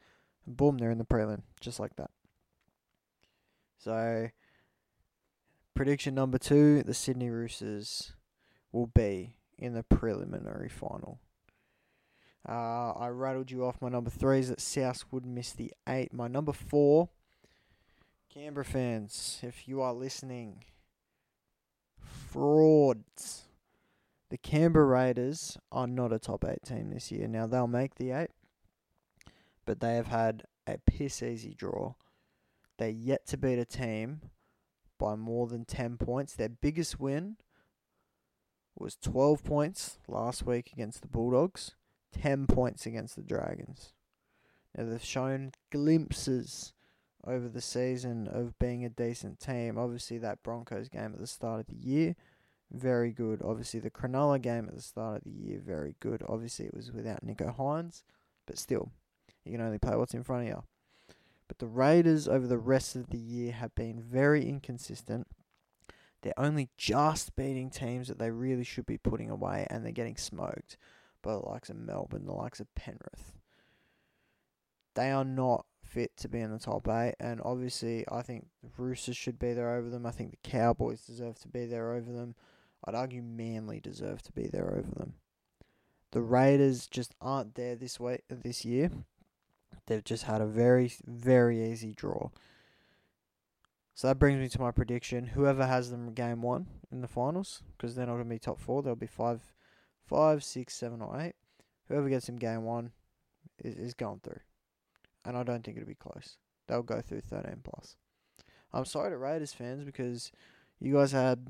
and 0.47 0.57
boom, 0.57 0.79
they're 0.79 0.93
in 0.93 0.99
the 0.99 1.05
prelim, 1.05 1.43
just 1.61 1.81
like 1.81 1.97
that. 1.97 2.11
So, 3.79 4.29
prediction 5.75 6.15
number 6.15 6.39
two: 6.39 6.83
the 6.85 6.95
Sydney 6.95 7.31
Roosters 7.31 8.13
will 8.71 8.87
be 8.87 9.35
in 9.59 9.75
the 9.75 9.83
preliminary 9.83 10.69
final. 10.69 11.19
Uh, 12.49 12.93
I 12.93 13.09
rattled 13.09 13.51
you 13.51 13.65
off 13.65 13.83
my 13.83 13.89
number 13.89 14.11
threes 14.11 14.49
that 14.49 14.61
South 14.61 15.05
would 15.11 15.27
miss 15.27 15.53
the 15.53 15.73
eight. 15.89 16.13
My 16.13 16.29
number 16.29 16.53
four, 16.53 17.09
Canberra 18.33 18.65
fans, 18.65 19.41
if 19.43 19.67
you 19.67 19.81
are 19.81 19.93
listening, 19.93 20.65
frauds. 21.99 23.43
The 24.29 24.37
Canberra 24.37 24.87
Raiders 24.87 25.57
are 25.73 25.87
not 25.87 26.13
a 26.13 26.19
top 26.19 26.45
eight 26.45 26.63
team 26.65 26.91
this 26.91 27.11
year. 27.11 27.27
Now 27.29 27.47
they'll 27.47 27.67
make 27.67 27.95
the 27.97 28.11
eight, 28.11 28.31
but 29.65 29.81
they 29.81 29.95
have 29.95 30.09
had 30.09 30.45
a 30.67 30.79
piss 30.79 31.23
easy 31.23 31.55
draw. 31.55 31.95
They're 32.79 32.89
yet 32.89 33.27
to 33.29 33.37
beat 33.37 33.59
a 33.59 33.65
team 33.65 34.21
by 34.99 35.15
more 35.15 35.47
than 35.47 35.65
10 35.65 35.97
points. 35.97 36.35
Their 36.35 36.49
biggest 36.49 37.01
win 37.01 37.37
was 38.79 38.97
12 38.97 39.43
points 39.43 39.99
last 40.07 40.45
week 40.45 40.71
against 40.73 41.03
the 41.03 41.09
Bulldogs, 41.09 41.75
10 42.21 42.47
points 42.47 42.87
against 42.87 43.17
the 43.17 43.23
Dragons. 43.23 43.93
Now 44.77 44.85
they've 44.85 45.03
shown 45.03 45.53
glimpses 45.71 46.73
over 47.27 47.49
the 47.49 47.61
season 47.61 48.29
of 48.29 48.59
being 48.59 48.85
a 48.85 48.89
decent 48.89 49.41
team. 49.41 49.79
Obviously, 49.79 50.19
that 50.19 50.43
Broncos 50.43 50.89
game 50.89 51.13
at 51.15 51.19
the 51.19 51.27
start 51.27 51.61
of 51.61 51.67
the 51.67 51.75
year, 51.75 52.15
very 52.71 53.13
good. 53.13 53.43
Obviously, 53.43 53.81
the 53.81 53.91
Cronulla 53.91 54.41
game 54.41 54.67
at 54.69 54.75
the 54.75 54.83
start 54.83 55.19
of 55.19 55.25
the 55.25 55.31
year, 55.31 55.61
very 55.65 55.97
good. 56.01 56.23
Obviously, 56.29 56.67
it 56.67 56.75
was 56.75 56.93
without 56.93 57.25
Nicho 57.25 57.57
Hynes, 57.57 58.03
but 58.47 58.59
still, 58.59 58.91
you 59.45 59.53
can 59.53 59.61
only 59.61 59.79
play 59.79 59.97
what's 59.97 60.15
in 60.15 60.25
front 60.25 60.43
of 60.43 60.49
you. 60.49 60.63
But 61.49 61.59
the 61.59 61.67
Raiders 61.67 62.27
over 62.29 62.47
the 62.47 62.59
rest 62.59 62.97
of 62.97 63.11
the 63.11 63.19
year 63.19 63.53
have 63.53 63.75
been 63.75 64.01
very 64.01 64.49
inconsistent. 64.49 65.27
They're 66.23 66.39
only 66.39 66.71
just 66.77 67.37
beating 67.37 67.71
teams 67.71 68.09
that 68.09 68.19
they 68.19 68.31
really 68.31 68.65
should 68.65 68.87
be 68.87 68.99
putting 68.99 69.31
away, 69.31 69.67
and 69.71 69.85
they're 69.85 69.93
getting 69.93 70.17
smoked 70.17 70.77
by 71.27 71.33
the 71.33 71.49
likes 71.49 71.69
of 71.69 71.77
Melbourne, 71.77 72.25
the 72.25 72.33
likes 72.33 72.61
of 72.61 72.73
Penrith. 72.75 73.33
They 74.95 75.11
are 75.11 75.25
not 75.25 75.67
fit 75.83 76.17
to 76.19 76.29
be 76.29 76.41
in 76.41 76.53
the 76.53 76.59
top 76.59 76.89
eight. 76.89 77.17
And 77.21 77.41
obviously, 77.45 78.05
I 78.11 78.23
think 78.23 78.47
the 78.63 78.71
Roosters 78.77 79.17
should 79.17 79.39
be 79.39 79.53
there 79.53 79.75
over 79.75 79.91
them. 79.91 80.07
I 80.07 80.13
think 80.13 80.31
the 80.31 80.49
Cowboys 80.49 81.03
deserve 81.03 81.39
to 81.41 81.49
be 81.49 81.67
there 81.67 81.93
over 81.93 82.13
them. 82.13 82.35
I'd 82.85 82.95
argue 82.95 83.23
Manly 83.23 83.81
deserve 83.81 84.23
to 84.23 84.33
be 84.33 84.47
there 84.47 84.73
over 84.73 84.91
them. 84.95 85.15
The 86.13 86.23
Raiders 86.23 86.87
just 86.87 87.15
aren't 87.21 87.57
there 87.57 87.75
this 87.75 87.99
way 87.99 88.21
this 88.31 88.65
year. 88.65 88.91
They've 89.87 90.05
just 90.05 90.25
had 90.25 90.41
a 90.41 90.47
very 90.47 90.93
very 91.05 91.71
easy 91.71 91.93
draw. 91.93 92.31
So 93.95 94.09
that 94.09 94.19
brings 94.19 94.39
me 94.39 94.49
to 94.51 94.61
my 94.61 94.71
prediction. 94.71 95.27
Whoever 95.29 95.67
has 95.67 95.91
them 95.91 96.13
game 96.13 96.43
one 96.43 96.69
in 96.93 97.01
the 97.01 97.09
finals, 97.09 97.63
because 97.77 97.95
they're 97.95 98.07
not 98.07 98.15
going 98.15 98.25
to 98.25 98.31
be 98.31 98.39
top 98.39 98.61
four, 98.61 98.83
they'll 98.83 98.95
be 98.95 99.07
five, 99.07 99.41
five, 100.07 100.43
six, 100.43 100.75
seven, 100.75 101.01
or 101.01 101.21
eight. 101.21 101.35
Whoever 101.89 102.09
gets 102.09 102.27
them 102.27 102.37
game 102.37 102.65
one 102.65 102.93
is, 103.63 103.75
is 103.77 103.95
going 103.95 104.21
through. 104.23 104.41
And 105.25 105.37
I 105.37 105.43
don't 105.43 105.65
think 105.65 105.77
it'll 105.77 105.89
be 105.89 105.95
close. 105.95 106.37
They'll 106.67 106.83
go 106.83 107.01
through 107.01 107.21
13 107.21 107.61
plus. 107.65 107.97
I'm 108.73 108.85
sorry 108.85 109.11
to 109.11 109.17
Raiders 109.17 109.53
fans 109.53 109.85
because 109.85 110.33
you 110.81 110.95
guys 110.95 111.13
had 111.13 111.47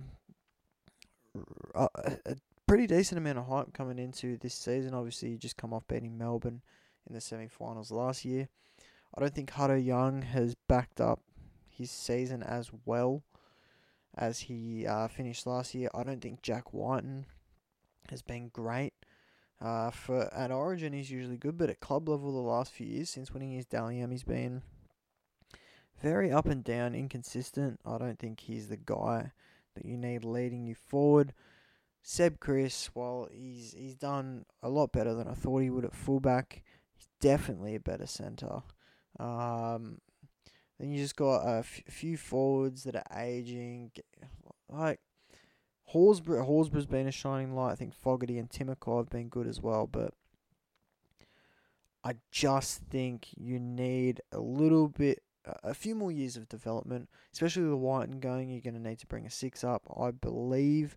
a, 1.74 1.88
a 2.04 2.36
pretty 2.66 2.86
decent 2.86 3.18
amount 3.18 3.38
of 3.38 3.46
hype 3.46 3.72
coming 3.72 3.98
into 3.98 4.36
this 4.38 4.54
season. 4.54 4.94
Obviously, 4.94 5.30
you 5.30 5.38
just 5.38 5.56
come 5.56 5.72
off 5.72 5.88
beating 5.88 6.18
Melbourne 6.18 6.62
in 7.06 7.14
the 7.14 7.20
semi-finals 7.20 7.90
last 7.90 8.24
year. 8.24 8.48
I 9.14 9.20
don't 9.20 9.34
think 9.34 9.52
Hutto 9.52 9.82
Young 9.82 10.22
has 10.22 10.54
backed 10.68 11.00
up 11.00 11.20
his 11.68 11.90
season 11.90 12.42
as 12.42 12.70
well 12.84 13.22
as 14.16 14.40
he 14.40 14.86
uh, 14.86 15.08
finished 15.08 15.46
last 15.46 15.74
year. 15.74 15.88
I 15.94 16.02
don't 16.02 16.20
think 16.20 16.42
Jack 16.42 16.72
Wighton 16.72 17.26
has 18.10 18.22
been 18.22 18.48
great. 18.48 18.94
Uh, 19.60 19.90
for 19.90 20.32
at 20.34 20.50
Origin, 20.50 20.92
he's 20.92 21.10
usually 21.10 21.38
good, 21.38 21.56
but 21.56 21.70
at 21.70 21.80
club 21.80 22.08
level, 22.08 22.32
the 22.32 22.38
last 22.38 22.72
few 22.72 22.86
years 22.86 23.10
since 23.10 23.32
winning 23.32 23.52
his 23.52 23.64
Dally 23.64 24.04
he's 24.10 24.22
been 24.22 24.62
very 26.00 26.30
up 26.30 26.46
and 26.46 26.62
down, 26.62 26.94
inconsistent. 26.94 27.80
I 27.84 27.98
don't 27.98 28.18
think 28.18 28.40
he's 28.40 28.68
the 28.68 28.76
guy 28.76 29.32
that 29.74 29.86
you 29.86 29.96
need 29.96 30.24
leading 30.24 30.66
you 30.66 30.74
forward. 30.74 31.32
Seb 32.02 32.38
Kris, 32.38 32.90
while 32.94 33.28
he's 33.32 33.74
he's 33.76 33.94
done 33.94 34.44
a 34.62 34.68
lot 34.68 34.92
better 34.92 35.14
than 35.14 35.26
I 35.26 35.34
thought 35.34 35.62
he 35.62 35.70
would 35.70 35.84
at 35.84 35.94
fullback, 35.94 36.62
he's 36.94 37.08
definitely 37.20 37.74
a 37.74 37.80
better 37.80 38.06
centre. 38.06 38.62
Um, 39.18 39.98
then 40.78 40.90
you 40.90 40.98
just 40.98 41.16
got 41.16 41.46
a 41.46 41.58
f- 41.58 41.82
few 41.88 42.16
forwards 42.16 42.84
that 42.84 42.96
are 42.96 43.18
aging, 43.18 43.90
like 44.68 45.00
Horsburgh, 45.92 46.46
Horsburgh's 46.46 46.86
been 46.86 47.06
a 47.06 47.12
shining 47.12 47.54
light. 47.54 47.72
I 47.72 47.74
think 47.76 47.94
Fogarty 47.94 48.38
and 48.38 48.50
Timoko 48.50 48.98
have 48.98 49.10
been 49.10 49.28
good 49.28 49.46
as 49.46 49.60
well, 49.60 49.86
but 49.86 50.14
I 52.02 52.14
just 52.30 52.82
think 52.82 53.28
you 53.36 53.58
need 53.58 54.20
a 54.32 54.40
little 54.40 54.88
bit, 54.88 55.22
a 55.62 55.74
few 55.74 55.94
more 55.94 56.10
years 56.10 56.36
of 56.36 56.48
development, 56.48 57.08
especially 57.32 57.64
with 57.64 57.78
Wighton 57.78 58.20
going. 58.20 58.50
You're 58.50 58.60
going 58.60 58.74
to 58.74 58.88
need 58.88 58.98
to 59.00 59.06
bring 59.06 59.26
a 59.26 59.30
six 59.30 59.62
up. 59.64 59.82
I 60.00 60.10
believe 60.10 60.96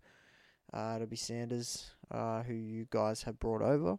uh, 0.73 0.93
it'll 0.95 1.07
be 1.07 1.15
Sanders, 1.15 1.91
uh, 2.11 2.43
who 2.43 2.53
you 2.53 2.87
guys 2.89 3.23
have 3.23 3.39
brought 3.39 3.61
over. 3.61 3.97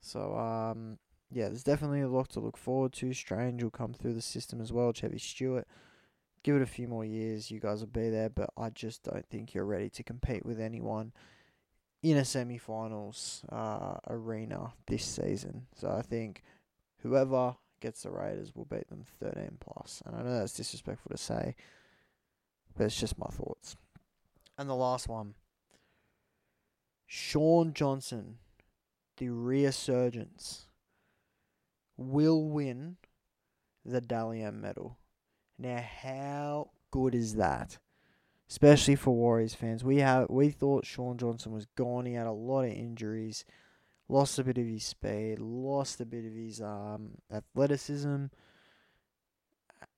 So, 0.00 0.36
um, 0.36 0.98
yeah, 1.30 1.48
there's 1.48 1.64
definitely 1.64 2.02
a 2.02 2.08
lot 2.08 2.28
to 2.30 2.40
look 2.40 2.56
forward 2.56 2.92
to. 2.94 3.12
Strange 3.12 3.62
will 3.62 3.70
come 3.70 3.92
through 3.92 4.14
the 4.14 4.22
system 4.22 4.60
as 4.60 4.72
well. 4.72 4.92
Chevy 4.92 5.18
Stewart 5.18 5.66
give 6.46 6.54
it 6.54 6.62
a 6.62 6.66
few 6.66 6.86
more 6.86 7.04
years, 7.04 7.50
you 7.50 7.58
guys 7.58 7.80
will 7.80 7.88
be 7.88 8.08
there. 8.08 8.30
But 8.30 8.50
I 8.56 8.70
just 8.70 9.02
don't 9.02 9.26
think 9.26 9.52
you're 9.52 9.64
ready 9.64 9.90
to 9.90 10.02
compete 10.04 10.46
with 10.46 10.60
anyone 10.60 11.12
in 12.04 12.16
a 12.16 12.24
semi-finals 12.24 13.42
uh, 13.50 13.96
arena 14.08 14.72
this 14.86 15.04
season. 15.04 15.66
So 15.74 15.90
I 15.90 16.02
think 16.02 16.44
whoever 17.02 17.56
gets 17.80 18.04
the 18.04 18.12
Raiders 18.12 18.54
will 18.54 18.64
beat 18.64 18.88
them 18.88 19.04
13 19.18 19.58
plus. 19.58 20.04
And 20.06 20.14
I 20.14 20.22
know 20.22 20.38
that's 20.38 20.52
disrespectful 20.52 21.10
to 21.10 21.18
say, 21.18 21.56
but 22.76 22.84
it's 22.84 23.00
just 23.00 23.18
my 23.18 23.26
thoughts. 23.26 23.76
And 24.56 24.70
the 24.70 24.74
last 24.76 25.08
one, 25.08 25.34
Shaun 27.06 27.72
Johnson, 27.74 28.38
the 29.16 29.30
resurgence, 29.30 30.66
will 31.96 32.44
win 32.48 32.98
the 33.84 34.00
Dally 34.00 34.42
M 34.42 34.60
medal. 34.60 34.96
Now, 35.58 35.82
how 36.02 36.70
good 36.90 37.14
is 37.14 37.36
that? 37.36 37.78
Especially 38.48 38.94
for 38.94 39.14
Warriors 39.14 39.54
fans. 39.54 39.82
We 39.82 39.98
have 39.98 40.28
we 40.28 40.50
thought 40.50 40.86
Shaun 40.86 41.16
Johnson 41.16 41.52
was 41.52 41.66
gone. 41.76 42.06
He 42.06 42.14
had 42.14 42.26
a 42.26 42.32
lot 42.32 42.62
of 42.62 42.72
injuries, 42.72 43.44
lost 44.08 44.38
a 44.38 44.44
bit 44.44 44.58
of 44.58 44.66
his 44.66 44.84
speed, 44.84 45.40
lost 45.40 46.00
a 46.00 46.06
bit 46.06 46.24
of 46.24 46.32
his 46.32 46.60
um 46.60 47.12
athleticism. 47.32 48.26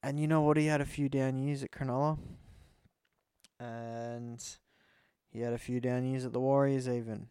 And 0.02 0.20
you 0.20 0.28
know 0.28 0.40
what? 0.42 0.56
He 0.56 0.66
had 0.66 0.80
a 0.80 0.86
few 0.86 1.08
down 1.08 1.36
years 1.36 1.62
at 1.62 1.72
Cronulla. 1.72 2.18
And 3.60 4.42
he 5.30 5.40
had 5.40 5.52
a 5.52 5.58
few 5.58 5.80
down 5.80 6.06
years 6.06 6.24
at 6.24 6.32
the 6.32 6.40
Warriors 6.40 6.88
even. 6.88 7.26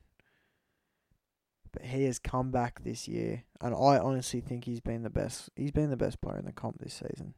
But 1.71 1.83
he 1.83 2.03
has 2.03 2.19
come 2.19 2.51
back 2.51 2.83
this 2.83 3.07
year, 3.07 3.43
and 3.61 3.73
I 3.73 3.97
honestly 3.97 4.41
think 4.41 4.65
he's 4.65 4.79
been 4.81 5.03
the 5.03 5.09
best. 5.09 5.49
He's 5.55 5.71
been 5.71 5.89
the 5.89 5.97
best 5.97 6.21
player 6.21 6.37
in 6.37 6.45
the 6.45 6.51
comp 6.51 6.79
this 6.79 6.93
season 6.93 7.33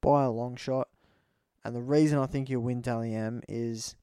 by 0.00 0.24
a 0.24 0.30
long 0.30 0.56
shot. 0.56 0.88
And 1.64 1.74
the 1.74 1.82
reason 1.82 2.18
I 2.18 2.26
think 2.26 2.48
he'll 2.48 2.60
win 2.60 2.80
Dally 2.80 3.14
M 3.14 3.42
is 3.48 3.96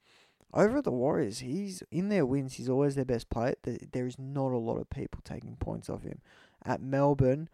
over 0.53 0.77
at 0.77 0.83
the 0.83 0.91
Warriors, 0.91 1.39
he's 1.39 1.81
in 1.91 2.09
their 2.09 2.25
wins, 2.25 2.53
he's 2.55 2.69
always 2.69 2.95
their 2.95 3.05
best 3.05 3.29
player. 3.29 3.55
There 3.63 4.05
is 4.05 4.19
not 4.19 4.51
a 4.51 4.57
lot 4.57 4.77
of 4.77 4.89
people 4.89 5.21
taking 5.23 5.55
points 5.55 5.89
off 5.89 6.03
him. 6.03 6.19
At 6.65 6.81
Melbourne, 6.81 7.49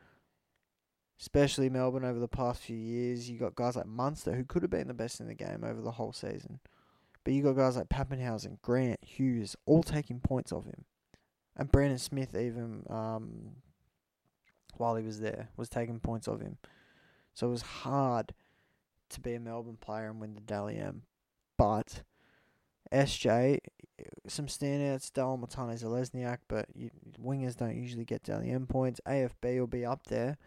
especially 1.19 1.69
Melbourne 1.69 2.05
over 2.05 2.19
the 2.19 2.27
past 2.27 2.61
few 2.61 2.75
years, 2.75 3.29
you 3.29 3.37
got 3.37 3.55
guys 3.55 3.75
like 3.75 3.85
Munster 3.85 4.35
who 4.35 4.43
could 4.43 4.63
have 4.63 4.71
been 4.71 4.87
the 4.87 4.93
best 4.93 5.19
in 5.19 5.27
the 5.27 5.33
game 5.33 5.63
over 5.63 5.81
the 5.81 5.91
whole 5.91 6.13
season. 6.13 6.59
But 7.23 7.33
you 7.33 7.43
got 7.43 7.55
guys 7.55 7.77
like 7.77 7.89
Papenhuyzen, 7.89 8.61
Grant, 8.61 9.03
Hughes, 9.03 9.55
all 9.65 9.83
taking 9.83 10.19
points 10.19 10.51
off 10.51 10.65
him. 10.65 10.85
And 11.55 11.71
Brandon 11.71 11.97
Smith 11.97 12.35
even 12.35 12.83
um, 12.89 13.51
while 14.77 14.95
he 14.95 15.03
was 15.03 15.19
there 15.19 15.49
was 15.57 15.69
taking 15.69 15.99
points 15.99 16.27
off 16.27 16.41
him. 16.41 16.57
So 17.33 17.47
it 17.47 17.51
was 17.51 17.61
hard 17.61 18.33
to 19.09 19.19
be 19.19 19.33
a 19.33 19.39
Melbourne 19.39 19.77
player 19.79 20.09
and 20.09 20.19
win 20.19 20.35
the 20.35 20.41
Dally 20.41 20.77
M. 20.77 21.03
But 21.57 22.03
SJ, 22.91 23.59
some 24.27 24.47
standouts, 24.47 25.11
Dallin 25.11 25.45
Watene-Zelezniak, 25.45 26.39
but 26.47 26.67
you, 26.73 26.89
wingers 27.21 27.57
don't 27.57 27.75
usually 27.75 28.05
get 28.05 28.23
Dally 28.23 28.49
M 28.49 28.67
points. 28.67 29.01
AFB 29.07 29.59
will 29.59 29.67
be 29.67 29.85
up 29.85 30.07
there. 30.07 30.37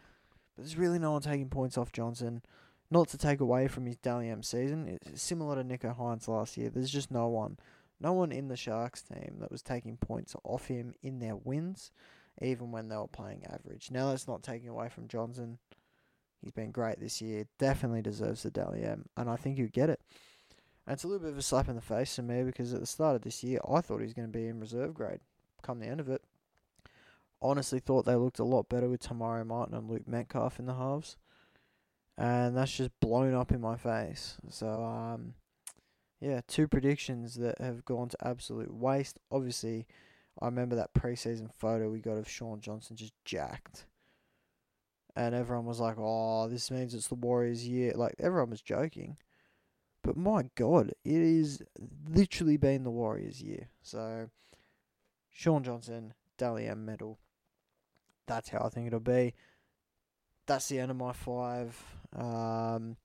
But 0.57 0.65
there's 0.65 0.77
really 0.77 0.99
no 0.99 1.13
one 1.13 1.23
taking 1.23 1.49
points 1.49 1.79
off 1.79 1.93
Johnson. 1.93 2.43
Not 2.91 3.09
to 3.09 3.19
take 3.19 3.41
away 3.41 3.69
from 3.69 3.87
his 3.87 3.97
Dally 3.97 4.29
M 4.29 4.43
season. 4.43 4.99
It's 5.07 5.23
similar 5.23 5.57
to 5.57 5.65
Nicho 5.65 5.97
Hynes 5.97 6.29
last 6.29 6.57
year. 6.57 6.69
There's 6.69 6.91
just 6.91 7.11
no 7.11 7.29
one. 7.29 7.59
No 8.01 8.13
one 8.13 8.33
in 8.33 8.49
the 8.49 8.57
Sharks 8.57 9.03
team 9.03 9.37
that 9.41 9.51
was 9.51 9.63
taking 9.63 9.97
points 9.97 10.35
off 10.45 10.67
him 10.67 10.93
in 11.03 11.21
their 11.21 11.37
wins, 11.37 11.93
even 12.41 12.73
when 12.73 12.89
they 12.89 12.97
were 12.97 13.07
playing 13.07 13.45
average. 13.47 13.91
Now 13.91 14.11
that's 14.11 14.27
not 14.27 14.43
taking 14.43 14.69
away 14.69 14.89
from 14.89 15.09
Johnson. 15.09 15.59
He's 16.43 16.53
been 16.53 16.73
great 16.73 17.01
this 17.01 17.23
year. 17.23 17.47
Definitely 17.59 18.03
deserves 18.03 18.43
the 18.43 18.51
Dally 18.51 18.83
M, 18.83 19.07
and 19.17 19.31
I 19.31 19.37
think 19.37 19.57
he'll 19.57 19.69
get 19.69 19.91
it. 19.91 20.01
And 20.87 20.95
it's 20.95 21.05
a 21.05 21.07
little 21.07 21.23
bit 21.23 21.33
of 21.33 21.39
a 21.39 21.43
slap 21.43 21.69
in 21.69 21.77
the 21.77 21.81
face 21.81 22.17
to 22.17 22.23
me 22.23 22.43
because 22.43 22.75
at 22.75 22.81
the 22.81 22.87
start 22.87 23.15
of 23.15 23.23
this 23.23 23.45
year, 23.45 23.61
I 23.69 23.81
thought 23.81 23.99
he 23.99 24.05
was 24.05 24.15
going 24.15 24.31
to 24.31 24.37
be 24.37 24.49
in 24.49 24.59
reserve 24.59 24.95
grade. 24.95 25.21
Come 25.63 25.79
the 25.79 25.87
end 25.87 26.01
of 26.01 26.09
it, 26.09 26.23
honestly 27.41 27.79
thought 27.79 28.05
they 28.05 28.17
looked 28.17 28.39
a 28.39 28.45
lot 28.45 28.69
better 28.69 28.89
with 28.89 29.01
Te 29.01 29.15
Maire 29.15 29.45
Martin 29.45 29.77
and 29.77 29.89
Luke 29.89 30.09
Metcalf 30.09 30.59
in 30.59 30.67
the 30.67 30.75
halves, 30.75 31.17
and 32.19 32.57
that's 32.57 32.77
just 32.77 32.91
blown 33.01 33.35
up 33.35 33.53
in 33.53 33.61
my 33.61 33.77
face. 33.77 34.39
So, 34.49 34.83
um, 34.85 35.35
yeah, 36.21 36.41
two 36.47 36.69
predictions 36.69 37.35
that 37.37 37.61
have 37.61 37.85
gone 37.85 38.09
to 38.09 38.27
absolute 38.27 38.73
waste. 38.73 39.19
Obviously, 39.31 39.87
I 40.41 40.47
remember 40.47 40.77
that 40.77 40.95
preseason 40.95 41.53
photo 41.53 41.91
we 41.91 42.01
got 42.01 42.17
of 42.17 42.29
Shaun 42.29 42.61
Johnson 42.61 42.97
just 42.97 43.13
jacked 43.25 43.87
and 45.15 45.35
everyone 45.35 45.67
was 45.67 45.81
like, 45.81 45.97
"Oh, 45.99 46.49
this 46.49 46.71
means 46.71 46.95
it's 46.95 47.09
the 47.09 47.15
Warriors' 47.15 47.67
year." 47.67 47.93
Like 47.95 48.15
everyone 48.19 48.51
was 48.51 48.63
joking, 48.63 49.17
but 50.03 50.17
my 50.17 50.45
God, 50.55 50.93
it 51.05 51.21
is 51.21 51.63
literally 52.09 52.57
been 52.57 52.85
the 52.85 52.91
Warriors' 52.91 53.43
year. 53.43 53.69
So, 53.83 54.31
Shaun 55.31 55.63
Johnson, 55.63 56.15
Dally 56.39 56.67
M 56.67 56.85
medal. 56.85 57.19
That's 58.27 58.49
how 58.49 58.63
I 58.65 58.69
think 58.69 58.87
it'll 58.87 59.01
be. 59.01 59.35
That's 60.47 60.69
the 60.69 60.79
end 60.79 60.91
of 60.91 60.97
my 60.97 61.13
five. 61.13 61.77
Um, 62.15 62.97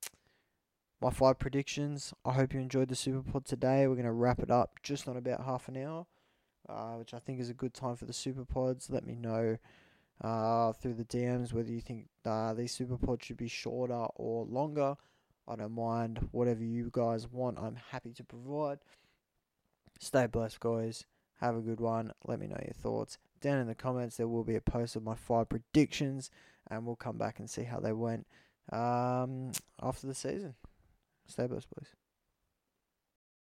my 1.02 1.12
five 1.12 1.38
predictions. 1.38 2.13
I 2.26 2.34
hope 2.34 2.54
you 2.54 2.60
enjoyed 2.60 2.89
the 2.89 2.96
Super 2.96 3.22
Pod 3.32 3.46
today. 3.46 3.88
We're 3.88 3.96
going 3.96 4.06
to 4.06 4.12
wrap 4.12 4.39
it 4.39 4.50
up 4.50 4.80
just 4.82 5.08
on 5.08 5.17
about 5.17 5.46
half 5.46 5.67
an 5.67 5.78
hour, 5.78 6.08
uh, 6.67 6.96
which 6.96 7.13
I 7.13 7.20
think 7.20 7.39
is 7.39 7.50
a 7.50 7.54
good 7.54 7.74
time 7.74 7.96
for 7.96 8.06
the 8.06 8.13
Super 8.13 8.46
Pods. 8.46 8.89
Let 8.89 9.06
me 9.06 9.15
know 9.15 9.58
uh, 10.21 10.73
through 10.73 10.95
the 10.95 11.06
DMs 11.06 11.53
whether 11.53 11.71
you 11.71 11.82
think 11.82 12.08
uh, 12.25 12.53
these 12.53 12.71
super 12.71 12.97
pods 12.97 13.25
should 13.25 13.38
be 13.38 13.47
shorter 13.47 14.08
or 14.15 14.45
longer. 14.45 14.95
I 15.47 15.56
don't 15.56 15.73
mind 15.73 16.27
whatever 16.32 16.63
you 16.63 16.89
guys 16.91 17.27
want. 17.32 17.58
I'm 17.58 17.77
happy 17.91 18.12
to 18.13 18.23
provide. 18.23 18.80
Stay 19.99 20.27
blessed, 20.27 20.60
guys. 20.60 21.06
Have 21.39 21.56
a 21.56 21.62
good 21.62 21.80
one. 21.80 22.12
Let 22.25 22.39
me 22.39 22.47
know 22.47 22.60
your 22.63 22.73
thoughts 22.73 23.17
down 23.41 23.60
in 23.60 23.67
the 23.67 23.75
comments. 23.75 24.17
There 24.17 24.27
will 24.27 24.43
be 24.43 24.56
a 24.56 24.62
post 24.62 24.95
of 24.95 25.03
my 25.03 25.15
five 25.15 25.49
predictions, 25.49 26.32
and 26.69 26.86
we'll 26.86 26.95
come 26.95 27.17
back 27.17 27.39
and 27.39 27.49
see 27.49 27.63
how 27.63 27.80
they 27.80 27.93
went 27.93 28.27
um, 28.71 29.51
after 29.82 30.08
the 30.08 30.13
season. 30.13 30.56
Stay 31.27 31.47
blessed, 31.47 31.67
boys. 31.75 31.93